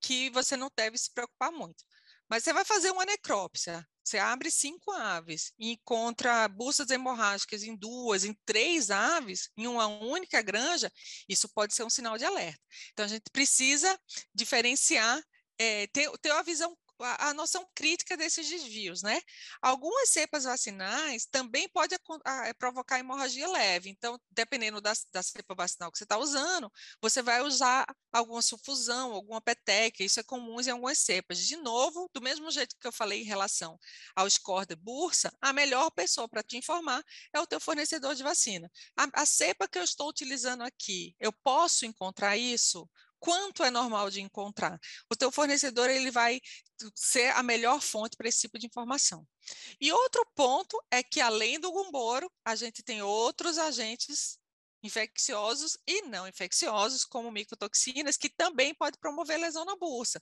que 0.01 0.29
você 0.31 0.57
não 0.57 0.69
deve 0.75 0.97
se 0.97 1.09
preocupar 1.13 1.53
muito. 1.53 1.85
Mas 2.29 2.43
você 2.43 2.51
vai 2.51 2.65
fazer 2.65 2.91
uma 2.91 3.05
necrópsia, 3.05 3.87
você 4.03 4.17
abre 4.17 4.51
cinco 4.51 4.91
aves 4.91 5.53
e 5.57 5.71
encontra 5.71 6.49
buças 6.49 6.89
hemorrágicas 6.89 7.63
em 7.63 7.77
duas, 7.77 8.25
em 8.25 8.37
três 8.45 8.91
aves, 8.91 9.49
em 9.55 9.65
uma 9.65 9.87
única 9.87 10.41
granja, 10.41 10.91
isso 11.29 11.47
pode 11.47 11.73
ser 11.73 11.85
um 11.85 11.89
sinal 11.89 12.17
de 12.17 12.25
alerta. 12.25 12.59
Então, 12.91 13.05
a 13.05 13.07
gente 13.07 13.31
precisa 13.31 13.97
diferenciar, 14.35 15.23
é, 15.57 15.87
ter, 15.87 16.11
ter 16.21 16.33
uma 16.33 16.43
visão 16.43 16.77
a, 16.99 17.33
noção 17.33 17.67
crítica 17.75 18.17
desses 18.17 18.49
desvios, 18.49 19.01
né? 19.01 19.21
Algumas 19.61 20.09
cepas 20.09 20.43
vacinais 20.43 21.25
também 21.25 21.67
podem 21.69 21.97
é, 22.45 22.53
provocar 22.53 22.99
hemorragia 22.99 23.47
leve, 23.47 23.89
então, 23.89 24.19
dependendo 24.31 24.81
da, 24.81 24.93
da 25.11 25.23
cepa 25.23 25.55
vacinal 25.55 25.91
que 25.91 25.97
você 25.97 26.03
está 26.03 26.17
usando, 26.17 26.71
você 27.01 27.21
vai 27.21 27.41
usar 27.41 27.85
alguma 28.11 28.41
sufusão, 28.41 29.13
alguma 29.13 29.41
peteca, 29.41 30.03
isso 30.03 30.19
é 30.19 30.23
comum 30.23 30.59
em 30.61 30.69
algumas 30.69 30.99
cepas. 30.99 31.39
De 31.39 31.55
novo, 31.57 32.09
do 32.13 32.21
mesmo 32.21 32.49
jeito 32.51 32.75
que 32.79 32.87
eu 32.87 32.91
falei 32.91 33.21
em 33.21 33.25
relação 33.25 33.79
ao 34.15 34.29
score 34.29 34.65
de 34.65 34.75
bursa, 34.75 35.31
a 35.41 35.53
melhor 35.53 35.89
pessoa 35.91 36.27
para 36.27 36.43
te 36.43 36.57
informar 36.57 37.03
é 37.33 37.39
o 37.39 37.47
teu 37.47 37.59
fornecedor 37.59 38.15
de 38.15 38.23
vacina. 38.23 38.71
A, 38.95 39.21
a 39.21 39.25
cepa 39.25 39.67
que 39.67 39.77
eu 39.77 39.83
estou 39.83 40.09
utilizando 40.09 40.63
aqui, 40.63 41.15
eu 41.19 41.31
posso 41.31 41.85
encontrar 41.85 42.37
isso? 42.37 42.89
Quanto 43.27 43.61
é 43.61 43.69
normal 43.69 44.09
de 44.09 44.21
encontrar. 44.21 44.79
O 45.11 45.15
teu 45.15 45.29
fornecedor 45.29 45.89
ele 45.89 46.09
vai 46.09 46.39
ser 46.95 47.33
a 47.35 47.43
melhor 47.43 47.81
fonte 47.81 48.15
para 48.15 48.29
esse 48.29 48.39
tipo 48.39 48.57
de 48.57 48.67
informação. 48.67 49.27
E 49.81 49.91
outro 49.91 50.25
ponto 50.33 50.81
é 50.89 51.03
que 51.03 51.19
além 51.19 51.59
do 51.59 51.69
gumboro, 51.69 52.31
a 52.45 52.55
gente 52.55 52.81
tem 52.81 53.01
outros 53.01 53.57
agentes 53.57 54.39
infecciosos 54.81 55.77
e 55.85 56.03
não 56.03 56.25
infecciosos, 56.25 57.03
como 57.03 57.29
micotoxinas, 57.29 58.15
que 58.15 58.29
também 58.29 58.73
pode 58.73 58.97
promover 58.97 59.37
lesão 59.37 59.65
na 59.65 59.75
bolsa. 59.75 60.21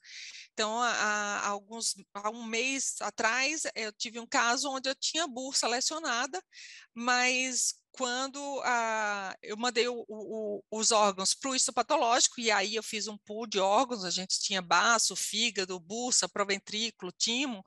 Então, 0.54 0.82
há, 0.82 1.46
alguns, 1.46 1.94
há 2.12 2.32
um 2.32 2.44
mês 2.44 2.96
atrás, 3.02 3.68
eu 3.76 3.94
tive 3.94 4.20
um 4.20 4.26
caso 4.26 4.68
onde 4.72 4.90
eu 4.90 4.96
tinha 4.96 5.28
bursa 5.28 5.68
lesionada, 5.68 6.44
mas 6.92 7.76
quando 7.98 8.62
ah, 8.66 9.36
eu 9.42 9.56
mandei 9.56 9.88
o, 9.88 10.06
o, 10.08 10.64
os 10.70 10.92
órgãos 10.92 11.34
para 11.34 11.52
o 11.52 11.56
histopatológico, 11.56 12.42
e 12.42 12.52
aí 12.52 12.76
eu 12.76 12.84
fiz 12.84 13.08
um 13.08 13.18
pool 13.18 13.48
de 13.48 13.58
órgãos, 13.60 14.04
a 14.04 14.10
gente 14.10 14.40
tinha 14.40 14.62
baço, 14.62 15.16
fígado, 15.16 15.80
buça, 15.80 16.28
proventrículo, 16.28 17.12
timo, 17.18 17.64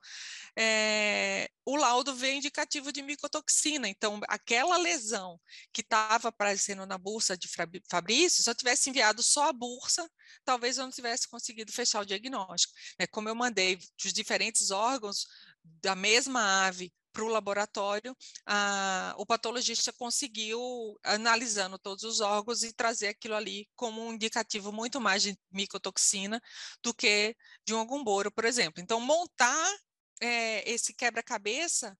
é, 0.55 1.49
o 1.65 1.75
laudo 1.75 2.13
veio 2.15 2.37
indicativo 2.37 2.91
de 2.91 3.01
micotoxina, 3.01 3.87
então 3.87 4.19
aquela 4.27 4.77
lesão 4.77 5.39
que 5.73 5.81
estava 5.81 6.29
aparecendo 6.29 6.85
na 6.85 6.97
bolsa 6.97 7.35
de 7.35 7.49
Fabrício, 7.89 8.43
se 8.43 8.49
eu 8.49 8.55
tivesse 8.55 8.89
enviado 8.89 9.23
só 9.23 9.49
a 9.49 9.53
bolsa, 9.53 10.07
talvez 10.45 10.77
eu 10.77 10.83
não 10.83 10.91
tivesse 10.91 11.27
conseguido 11.27 11.71
fechar 11.71 12.01
o 12.01 12.05
diagnóstico. 12.05 12.73
Né? 12.99 13.07
Como 13.07 13.29
eu 13.29 13.35
mandei 13.35 13.79
os 14.05 14.13
diferentes 14.13 14.69
órgãos 14.69 15.25
da 15.63 15.95
mesma 15.95 16.67
ave 16.67 16.93
para 17.19 17.25
o 17.25 17.27
laboratório, 17.27 18.15
ah, 18.45 19.13
o 19.17 19.25
patologista 19.25 19.91
conseguiu, 19.91 20.97
analisando 21.03 21.77
todos 21.77 22.05
os 22.05 22.21
órgãos, 22.21 22.63
e 22.63 22.71
trazer 22.71 23.09
aquilo 23.09 23.35
ali 23.35 23.67
como 23.75 24.01
um 24.01 24.13
indicativo 24.13 24.71
muito 24.71 25.01
mais 25.01 25.21
de 25.23 25.37
micotoxina 25.51 26.41
do 26.81 26.93
que 26.93 27.35
de 27.65 27.73
um 27.73 27.81
agumboro, 27.81 28.31
por 28.31 28.45
exemplo. 28.45 28.81
Então, 28.81 29.01
montar 29.01 29.69
é, 30.21 30.69
esse 30.69 30.93
quebra-cabeça 30.93 31.97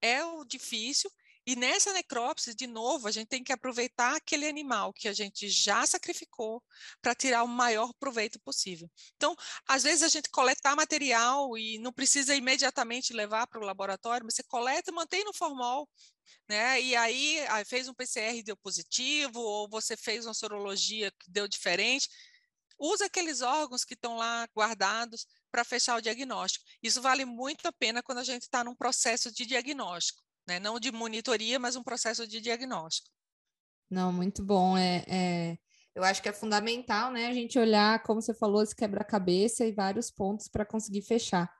é 0.00 0.24
o 0.24 0.44
difícil, 0.44 1.10
e 1.50 1.56
nessa 1.56 1.92
necrópsia, 1.92 2.54
de 2.54 2.68
novo, 2.68 3.08
a 3.08 3.10
gente 3.10 3.26
tem 3.26 3.42
que 3.42 3.52
aproveitar 3.52 4.14
aquele 4.14 4.46
animal 4.46 4.92
que 4.92 5.08
a 5.08 5.12
gente 5.12 5.48
já 5.48 5.84
sacrificou 5.84 6.62
para 7.02 7.12
tirar 7.12 7.42
o 7.42 7.48
maior 7.48 7.92
proveito 7.94 8.38
possível. 8.38 8.88
Então, 9.16 9.34
às 9.66 9.82
vezes 9.82 10.04
a 10.04 10.08
gente 10.08 10.30
coletar 10.30 10.76
material 10.76 11.58
e 11.58 11.76
não 11.80 11.92
precisa 11.92 12.36
imediatamente 12.36 13.12
levar 13.12 13.48
para 13.48 13.58
o 13.58 13.64
laboratório, 13.64 14.24
mas 14.24 14.36
você 14.36 14.44
coleta 14.44 14.92
mantém 14.92 15.24
no 15.24 15.34
formol, 15.34 15.88
né? 16.48 16.80
E 16.80 16.94
aí, 16.94 17.40
aí 17.48 17.64
fez 17.64 17.88
um 17.88 17.94
PCR 17.94 18.44
deu 18.44 18.56
positivo, 18.56 19.40
ou 19.40 19.68
você 19.68 19.96
fez 19.96 20.26
uma 20.26 20.34
sorologia 20.34 21.10
que 21.18 21.28
deu 21.32 21.48
diferente. 21.48 22.08
Usa 22.78 23.06
aqueles 23.06 23.40
órgãos 23.40 23.84
que 23.84 23.94
estão 23.94 24.16
lá 24.16 24.46
guardados 24.56 25.26
para 25.50 25.64
fechar 25.64 25.98
o 25.98 26.00
diagnóstico. 26.00 26.64
Isso 26.80 27.02
vale 27.02 27.24
muito 27.24 27.66
a 27.66 27.72
pena 27.72 28.04
quando 28.04 28.18
a 28.18 28.24
gente 28.24 28.42
está 28.42 28.62
num 28.62 28.76
processo 28.76 29.32
de 29.32 29.44
diagnóstico 29.44 30.22
né? 30.46 30.58
não 30.58 30.78
de 30.78 30.90
monitoria, 30.90 31.58
mas 31.58 31.76
um 31.76 31.82
processo 31.82 32.26
de 32.26 32.40
diagnóstico. 32.40 33.10
Não, 33.90 34.12
muito 34.12 34.44
bom. 34.44 34.76
É, 34.76 35.04
é, 35.08 35.58
eu 35.94 36.04
acho 36.04 36.22
que 36.22 36.28
é 36.28 36.32
fundamental 36.32 37.10
né, 37.10 37.26
a 37.26 37.32
gente 37.32 37.58
olhar, 37.58 38.02
como 38.02 38.22
você 38.22 38.32
falou, 38.32 38.62
esse 38.62 38.74
quebra-cabeça 38.74 39.66
e 39.66 39.72
vários 39.72 40.10
pontos 40.10 40.48
para 40.48 40.64
conseguir 40.64 41.02
fechar. 41.02 41.52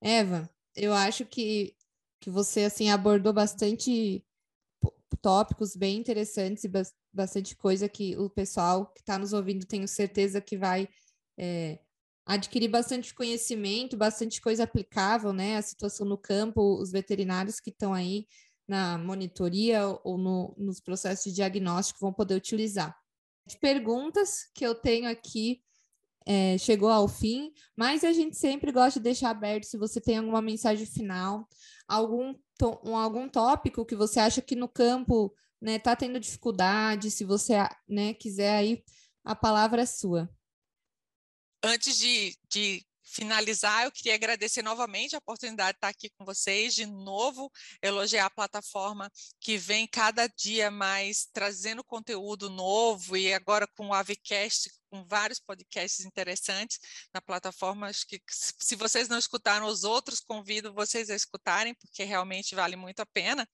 Eva, 0.00 0.48
eu 0.74 0.92
acho 0.92 1.24
que, 1.24 1.76
que 2.20 2.30
você 2.30 2.64
assim 2.64 2.90
abordou 2.90 3.32
bastante 3.32 4.24
tópicos 5.20 5.74
bem 5.76 5.96
interessantes 5.96 6.64
e 6.64 6.70
bastante 7.12 7.56
coisa 7.56 7.88
que 7.88 8.16
o 8.16 8.28
pessoal 8.28 8.92
que 8.92 9.00
está 9.00 9.18
nos 9.18 9.32
ouvindo 9.32 9.64
tenho 9.64 9.88
certeza 9.88 10.40
que 10.40 10.56
vai 10.56 10.88
é, 11.38 11.78
adquirir 12.26 12.68
bastante 12.68 13.14
conhecimento, 13.14 13.96
bastante 13.96 14.40
coisa 14.40 14.64
aplicável, 14.64 15.32
né? 15.32 15.56
A 15.56 15.62
situação 15.62 16.06
no 16.06 16.16
campo, 16.16 16.80
os 16.80 16.90
veterinários 16.90 17.60
que 17.60 17.70
estão 17.70 17.92
aí 17.92 18.26
na 18.66 18.96
monitoria 18.96 19.82
ou 20.02 20.16
no, 20.16 20.54
nos 20.56 20.80
processos 20.80 21.24
de 21.24 21.32
diagnóstico 21.32 22.00
vão 22.00 22.12
poder 22.12 22.34
utilizar. 22.34 22.96
As 23.46 23.54
perguntas 23.54 24.48
que 24.54 24.64
eu 24.64 24.74
tenho 24.74 25.08
aqui 25.08 25.62
é, 26.26 26.56
chegou 26.56 26.88
ao 26.88 27.06
fim, 27.06 27.52
mas 27.76 28.02
a 28.02 28.12
gente 28.12 28.36
sempre 28.36 28.72
gosta 28.72 28.98
de 28.98 29.04
deixar 29.04 29.30
aberto 29.30 29.64
se 29.64 29.76
você 29.76 30.00
tem 30.00 30.16
alguma 30.16 30.40
mensagem 30.40 30.86
final, 30.86 31.46
algum, 31.86 32.34
um, 32.82 32.96
algum 32.96 33.28
tópico 33.28 33.84
que 33.84 33.94
você 33.94 34.18
acha 34.18 34.40
que 34.40 34.56
no 34.56 34.66
campo 34.66 35.26
está 35.26 35.72
né, 35.72 35.78
tá 35.78 35.94
tendo 35.94 36.18
dificuldade, 36.18 37.10
se 37.10 37.24
você 37.24 37.54
né, 37.86 38.14
quiser 38.14 38.56
aí 38.56 38.82
a 39.22 39.34
palavra 39.34 39.82
é 39.82 39.86
sua. 39.86 40.30
Antes 41.66 41.96
de, 41.96 42.36
de 42.50 42.84
finalizar, 43.02 43.84
eu 43.84 43.90
queria 43.90 44.14
agradecer 44.14 44.60
novamente 44.60 45.14
a 45.14 45.18
oportunidade 45.18 45.72
de 45.72 45.76
estar 45.78 45.88
aqui 45.88 46.10
com 46.10 46.22
vocês, 46.22 46.74
de 46.74 46.84
novo 46.84 47.50
elogiar 47.80 48.26
a 48.26 48.30
plataforma 48.30 49.10
que 49.40 49.56
vem 49.56 49.86
cada 49.86 50.26
dia 50.26 50.70
mais 50.70 51.26
trazendo 51.32 51.82
conteúdo 51.82 52.50
novo 52.50 53.16
e 53.16 53.32
agora 53.32 53.66
com 53.66 53.88
o 53.88 53.94
Avicast, 53.94 54.70
com 54.94 55.04
vários 55.04 55.40
podcasts 55.40 56.04
interessantes 56.04 56.78
na 57.12 57.20
plataforma. 57.20 57.88
Acho 57.88 58.06
que 58.06 58.22
se 58.28 58.76
vocês 58.76 59.08
não 59.08 59.18
escutaram 59.18 59.66
os 59.66 59.82
outros, 59.82 60.20
convido 60.20 60.72
vocês 60.72 61.10
a 61.10 61.16
escutarem, 61.16 61.74
porque 61.74 62.04
realmente 62.04 62.54
vale 62.54 62.76
muito 62.76 63.00
a 63.00 63.06
pena. 63.06 63.48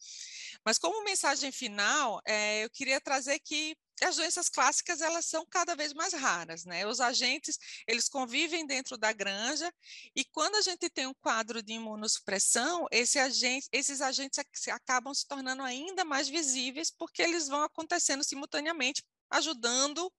Mas 0.62 0.76
como 0.76 1.03
mensagem 1.03 1.51
final, 1.51 2.20
é, 2.26 2.64
eu 2.64 2.70
queria 2.70 3.01
trazer 3.01 3.38
que 3.38 3.74
as 4.03 4.16
doenças 4.16 4.49
clássicas 4.51 5.01
elas 5.01 5.24
são 5.24 5.47
cada 5.47 5.74
vez 5.74 5.95
mais 5.95 6.12
raras, 6.12 6.64
né? 6.64 6.86
Os 6.86 7.01
agentes 7.01 7.59
eles 7.86 8.09
convivem 8.09 8.66
dentro 8.66 8.99
da 8.99 9.12
granja 9.12 9.72
e 10.14 10.24
quando 10.24 10.57
a 10.57 10.62
gente 10.62 10.91
tem 10.91 11.07
um 11.07 11.14
quadro 11.14 11.62
de 11.62 11.74
imunossupressão, 11.74 12.86
esse 12.91 13.18
agente, 13.18 13.66
esses 13.72 14.01
agentes 14.01 14.38
acabam 14.68 15.14
se 15.14 15.26
tornando 15.26 15.62
ainda 15.62 16.05
mais 16.05 16.28
visíveis 16.28 16.91
porque 16.91 17.22
eles 17.22 17.49
vão 17.49 17.62
acontecendo 17.62 18.24
simultaneamente, 18.24 19.03
ajudando 19.30 20.11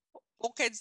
ou 0.42 0.52
quer 0.52 0.72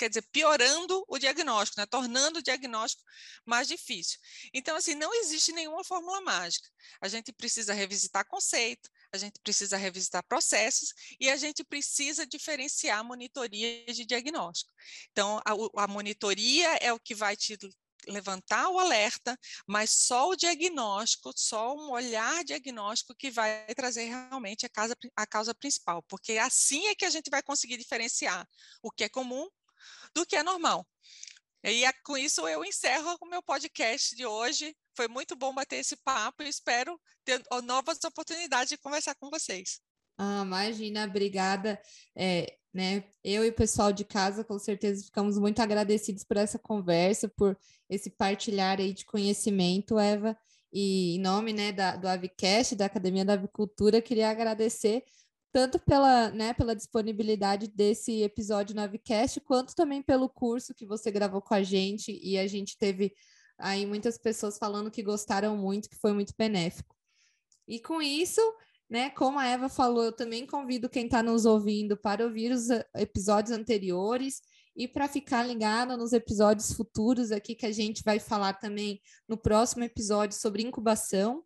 quer 0.00 0.08
dizer, 0.08 0.22
piorando 0.32 1.04
o 1.06 1.18
diagnóstico, 1.18 1.78
né? 1.78 1.86
tornando 1.86 2.38
o 2.38 2.42
diagnóstico 2.42 3.04
mais 3.44 3.68
difícil. 3.68 4.18
Então, 4.54 4.74
assim, 4.74 4.94
não 4.94 5.12
existe 5.14 5.52
nenhuma 5.52 5.84
fórmula 5.84 6.22
mágica. 6.22 6.66
A 7.02 7.08
gente 7.08 7.30
precisa 7.32 7.74
revisitar 7.74 8.26
conceito, 8.26 8.88
a 9.12 9.18
gente 9.18 9.38
precisa 9.42 9.76
revisitar 9.76 10.24
processos 10.24 10.94
e 11.20 11.28
a 11.28 11.36
gente 11.36 11.62
precisa 11.62 12.26
diferenciar 12.26 13.04
monitoria 13.04 13.84
de 13.92 14.06
diagnóstico. 14.06 14.72
Então, 15.12 15.38
a, 15.44 15.84
a 15.84 15.86
monitoria 15.86 16.76
é 16.76 16.92
o 16.94 16.98
que 16.98 17.14
vai 17.14 17.36
te 17.36 17.58
levantar 18.08 18.70
o 18.70 18.78
alerta, 18.78 19.38
mas 19.66 19.90
só 19.90 20.30
o 20.30 20.36
diagnóstico, 20.36 21.30
só 21.36 21.74
um 21.74 21.90
olhar 21.90 22.42
diagnóstico 22.42 23.14
que 23.14 23.30
vai 23.30 23.66
trazer 23.74 24.04
realmente 24.04 24.64
a 24.64 24.70
causa, 24.70 24.96
a 25.14 25.26
causa 25.26 25.54
principal, 25.54 26.02
porque 26.04 26.38
assim 26.38 26.86
é 26.86 26.94
que 26.94 27.04
a 27.04 27.10
gente 27.10 27.28
vai 27.28 27.42
conseguir 27.42 27.76
diferenciar 27.76 28.48
o 28.82 28.90
que 28.90 29.04
é 29.04 29.08
comum 29.10 29.46
do 30.14 30.26
que 30.26 30.36
é 30.36 30.42
normal. 30.42 30.86
E 31.62 31.84
é, 31.84 31.92
com 32.04 32.16
isso 32.16 32.46
eu 32.48 32.64
encerro 32.64 33.16
o 33.20 33.26
meu 33.26 33.42
podcast 33.42 34.16
de 34.16 34.24
hoje. 34.24 34.74
Foi 34.96 35.08
muito 35.08 35.36
bom 35.36 35.54
bater 35.54 35.76
esse 35.76 35.96
papo 35.96 36.42
e 36.42 36.48
espero 36.48 36.98
ter 37.24 37.42
novas 37.64 38.02
oportunidades 38.04 38.70
de 38.70 38.78
conversar 38.78 39.14
com 39.16 39.28
vocês. 39.28 39.80
Ah, 40.16 40.42
imagina, 40.44 41.04
obrigada. 41.04 41.80
É, 42.16 42.56
né, 42.72 43.04
eu 43.22 43.44
e 43.44 43.48
o 43.48 43.54
pessoal 43.54 43.92
de 43.92 44.04
casa, 44.04 44.44
com 44.44 44.58
certeza, 44.58 45.04
ficamos 45.04 45.38
muito 45.38 45.60
agradecidos 45.60 46.24
por 46.24 46.36
essa 46.36 46.58
conversa, 46.58 47.28
por 47.28 47.58
esse 47.88 48.10
partilhar 48.10 48.78
aí 48.78 48.92
de 48.92 49.04
conhecimento, 49.04 49.98
Eva. 49.98 50.36
E 50.72 51.16
em 51.16 51.20
nome 51.20 51.52
né, 51.52 51.72
da, 51.72 51.96
do 51.96 52.06
Avicast, 52.06 52.76
da 52.76 52.86
Academia 52.86 53.24
da 53.24 53.32
Avicultura, 53.32 54.00
queria 54.00 54.30
agradecer 54.30 55.04
tanto 55.52 55.78
pela, 55.78 56.30
né, 56.30 56.54
pela 56.54 56.76
disponibilidade 56.76 57.66
desse 57.68 58.22
episódio 58.22 58.74
no 58.74 58.82
Avicast, 58.82 59.40
quanto 59.40 59.74
também 59.74 60.02
pelo 60.02 60.28
curso 60.28 60.74
que 60.74 60.86
você 60.86 61.10
gravou 61.10 61.42
com 61.42 61.54
a 61.54 61.62
gente, 61.62 62.18
e 62.22 62.38
a 62.38 62.46
gente 62.46 62.78
teve 62.78 63.12
aí 63.58 63.84
muitas 63.86 64.16
pessoas 64.16 64.58
falando 64.58 64.90
que 64.90 65.02
gostaram 65.02 65.56
muito, 65.56 65.88
que 65.88 65.98
foi 65.98 66.12
muito 66.12 66.34
benéfico. 66.36 66.96
E 67.66 67.80
com 67.80 68.00
isso, 68.00 68.40
né, 68.88 69.10
como 69.10 69.38
a 69.38 69.46
Eva 69.46 69.68
falou, 69.68 70.04
eu 70.04 70.12
também 70.12 70.46
convido 70.46 70.88
quem 70.88 71.04
está 71.04 71.22
nos 71.22 71.44
ouvindo 71.44 71.96
para 71.96 72.24
ouvir 72.24 72.52
os 72.52 72.70
eh, 72.70 72.84
episódios 72.96 73.56
anteriores 73.56 74.40
e 74.76 74.88
para 74.88 75.08
ficar 75.08 75.42
ligado 75.42 75.96
nos 75.96 76.12
episódios 76.12 76.72
futuros 76.72 77.30
aqui 77.30 77.54
que 77.54 77.66
a 77.66 77.72
gente 77.72 78.02
vai 78.02 78.18
falar 78.18 78.54
também 78.54 79.00
no 79.28 79.36
próximo 79.36 79.84
episódio 79.84 80.36
sobre 80.38 80.62
incubação. 80.62 81.44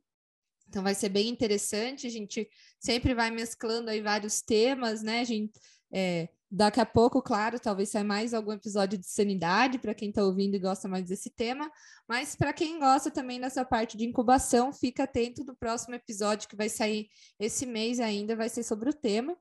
Então 0.74 0.82
vai 0.82 0.96
ser 0.96 1.08
bem 1.08 1.28
interessante, 1.28 2.04
a 2.04 2.10
gente 2.10 2.50
sempre 2.80 3.14
vai 3.14 3.30
mesclando 3.30 3.90
aí 3.90 4.02
vários 4.02 4.42
temas, 4.42 5.04
né? 5.04 5.20
A 5.20 5.24
gente, 5.24 5.52
é, 5.92 6.28
daqui 6.50 6.80
a 6.80 6.84
pouco, 6.84 7.22
claro, 7.22 7.60
talvez 7.60 7.90
saia 7.90 8.04
mais 8.04 8.34
algum 8.34 8.50
episódio 8.50 8.98
de 8.98 9.06
sanidade 9.06 9.78
para 9.78 9.94
quem 9.94 10.08
está 10.08 10.24
ouvindo 10.24 10.56
e 10.56 10.58
gosta 10.58 10.88
mais 10.88 11.04
desse 11.04 11.30
tema, 11.30 11.70
mas 12.08 12.34
para 12.34 12.52
quem 12.52 12.80
gosta 12.80 13.08
também 13.08 13.40
dessa 13.40 13.64
parte 13.64 13.96
de 13.96 14.04
incubação, 14.04 14.72
fica 14.72 15.04
atento 15.04 15.44
no 15.44 15.54
próximo 15.54 15.94
episódio 15.94 16.48
que 16.48 16.56
vai 16.56 16.68
sair 16.68 17.06
esse 17.38 17.64
mês 17.66 18.00
ainda, 18.00 18.34
vai 18.34 18.48
ser 18.48 18.64
sobre 18.64 18.90
o 18.90 18.92
tema. 18.92 19.38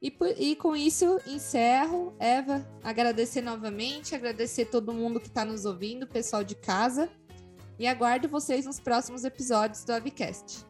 E, 0.00 0.16
e, 0.38 0.54
com 0.54 0.76
isso 0.76 1.20
encerro. 1.26 2.14
Eva, 2.20 2.64
agradecer 2.82 3.42
novamente, 3.42 4.14
agradecer 4.14 4.66
todo 4.66 4.94
mundo 4.94 5.20
que 5.20 5.26
está 5.26 5.44
nos 5.44 5.64
ouvindo, 5.64 6.06
pessoal 6.06 6.44
de 6.44 6.54
casa 6.54 7.10
e 7.80 7.86
aguardo 7.86 8.28
vocês 8.28 8.66
nos 8.66 8.78
próximos 8.78 9.24
episódios 9.24 9.84
do 9.84 9.94
Avicast. 9.94 10.66